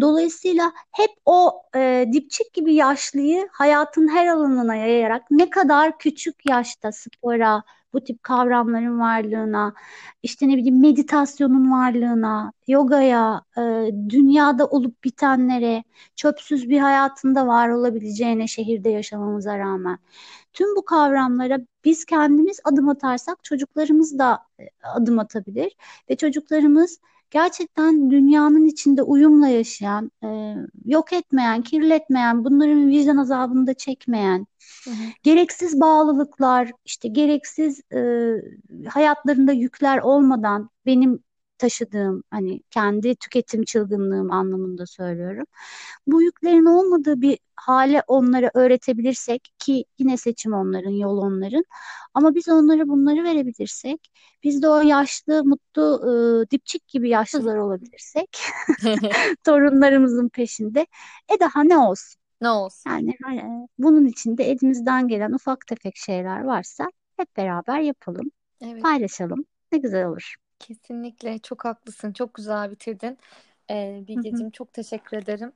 [0.00, 6.92] Dolayısıyla hep o e, dipçik gibi yaşlıyı hayatın her alanına yayarak ne kadar küçük yaşta
[6.92, 7.62] spora,
[7.92, 9.74] bu tip kavramların varlığına,
[10.22, 15.84] işte ne bileyim meditasyonun varlığına, yogaya, e, dünyada olup bitenlere,
[16.16, 19.98] çöpsüz bir hayatında var olabileceğine şehirde yaşamamıza rağmen.
[20.52, 24.64] Tüm bu kavramlara biz kendimiz adım atarsak çocuklarımız da e,
[24.94, 25.76] adım atabilir
[26.10, 27.00] ve çocuklarımız
[27.30, 30.54] gerçekten dünyanın içinde uyumla yaşayan, e,
[30.84, 34.46] yok etmeyen, kirletmeyen, bunların vicdan azabını da çekmeyen,
[34.84, 34.94] Hı hı.
[35.22, 38.32] gereksiz bağlılıklar, işte gereksiz e,
[38.88, 41.24] hayatlarında yükler olmadan benim
[41.58, 45.46] taşıdığım hani kendi tüketim çılgınlığım anlamında söylüyorum.
[46.06, 51.64] Bu yüklerin olmadığı bir hale onlara öğretebilirsek ki yine seçim onların, yol onların.
[52.14, 54.10] Ama biz onlara bunları verebilirsek,
[54.42, 56.00] biz de o yaşlı, mutlu,
[56.46, 58.38] e, dipçik gibi yaşlılar olabilirsek,
[59.44, 60.86] torunlarımızın peşinde,
[61.36, 62.20] e daha ne olsun?
[62.40, 62.90] Ne olsun?
[62.90, 66.86] Yani hani, bunun için de elimizden gelen ufak tefek şeyler varsa
[67.16, 68.82] hep beraber yapalım, Evet.
[68.82, 69.44] paylaşalım.
[69.72, 70.34] Ne güzel olur.
[70.58, 72.12] Kesinlikle çok haklısın.
[72.12, 73.18] Çok güzel bitirdin.
[73.70, 74.04] Ee.
[74.08, 75.52] Bilgeciğim çok teşekkür ederim.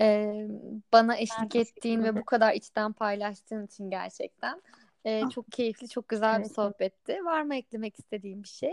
[0.00, 0.48] Ee,
[0.92, 4.62] bana eşlik ettiğin ve bu kadar içten paylaştığın için gerçekten.
[5.04, 7.24] Ee, çok keyifli, çok güzel bir evet, sohbetti.
[7.24, 8.72] Var mı eklemek istediğin bir şey?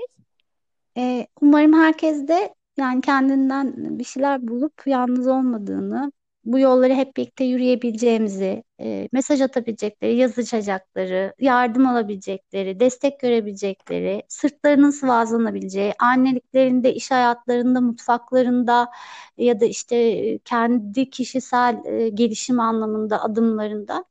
[0.98, 6.12] Ee, umarım herkes de yani kendinden bir şeyler bulup yalnız olmadığını,
[6.48, 15.93] bu yolları hep birlikte yürüyebileceğimizi, e, mesaj atabilecekleri, yazışacakları, yardım alabilecekleri, destek görebilecekleri, sırtlarının sıvazlanabileceği,
[16.00, 18.91] anneliklerinde, iş hayatlarında, mutfaklarında
[19.38, 24.06] ya da işte e, kendi kişisel e, gelişim anlamında adımlarında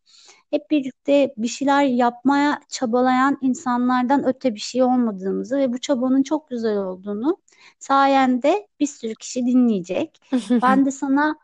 [0.50, 6.50] hep birlikte bir şeyler yapmaya çabalayan insanlardan öte bir şey olmadığımızı ve bu çabanın çok
[6.50, 7.36] güzel olduğunu
[7.78, 10.20] sayende bir sürü kişi dinleyecek.
[10.62, 11.36] Ben de sana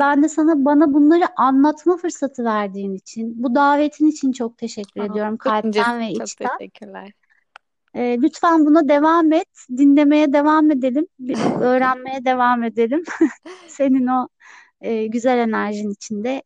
[0.00, 5.04] ben de sana bana bunları anlatma fırsatı verdiğin için, bu davetin için çok teşekkür Aa,
[5.04, 6.58] ediyorum çok kalpten ve Çok içten.
[6.58, 7.12] teşekkürler.
[7.94, 11.06] Ee, lütfen buna devam et, dinlemeye devam edelim,
[11.60, 13.02] öğrenmeye devam edelim.
[13.68, 14.28] Senin o
[14.80, 16.42] e, güzel enerjin içinde,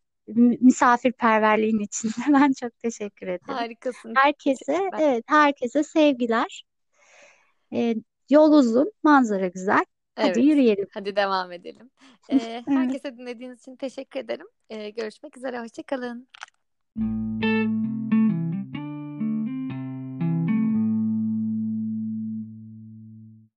[0.60, 3.54] misafirperverliğin içinde ben çok teşekkür ederim.
[3.54, 4.14] Harikasın.
[4.14, 6.64] Çok Herkese, evet, herkese sevgiler.
[7.72, 7.94] Ee,
[8.30, 9.84] yol uzun, manzara güzel.
[10.20, 10.44] Hadi Evet.
[10.44, 10.86] yürüyelim.
[10.94, 11.90] Hadi devam edelim.
[12.32, 14.46] Ee, herkese dinlediğiniz için teşekkür ederim.
[14.70, 15.60] Ee, görüşmek üzere.
[15.60, 16.28] Hoşça kalın.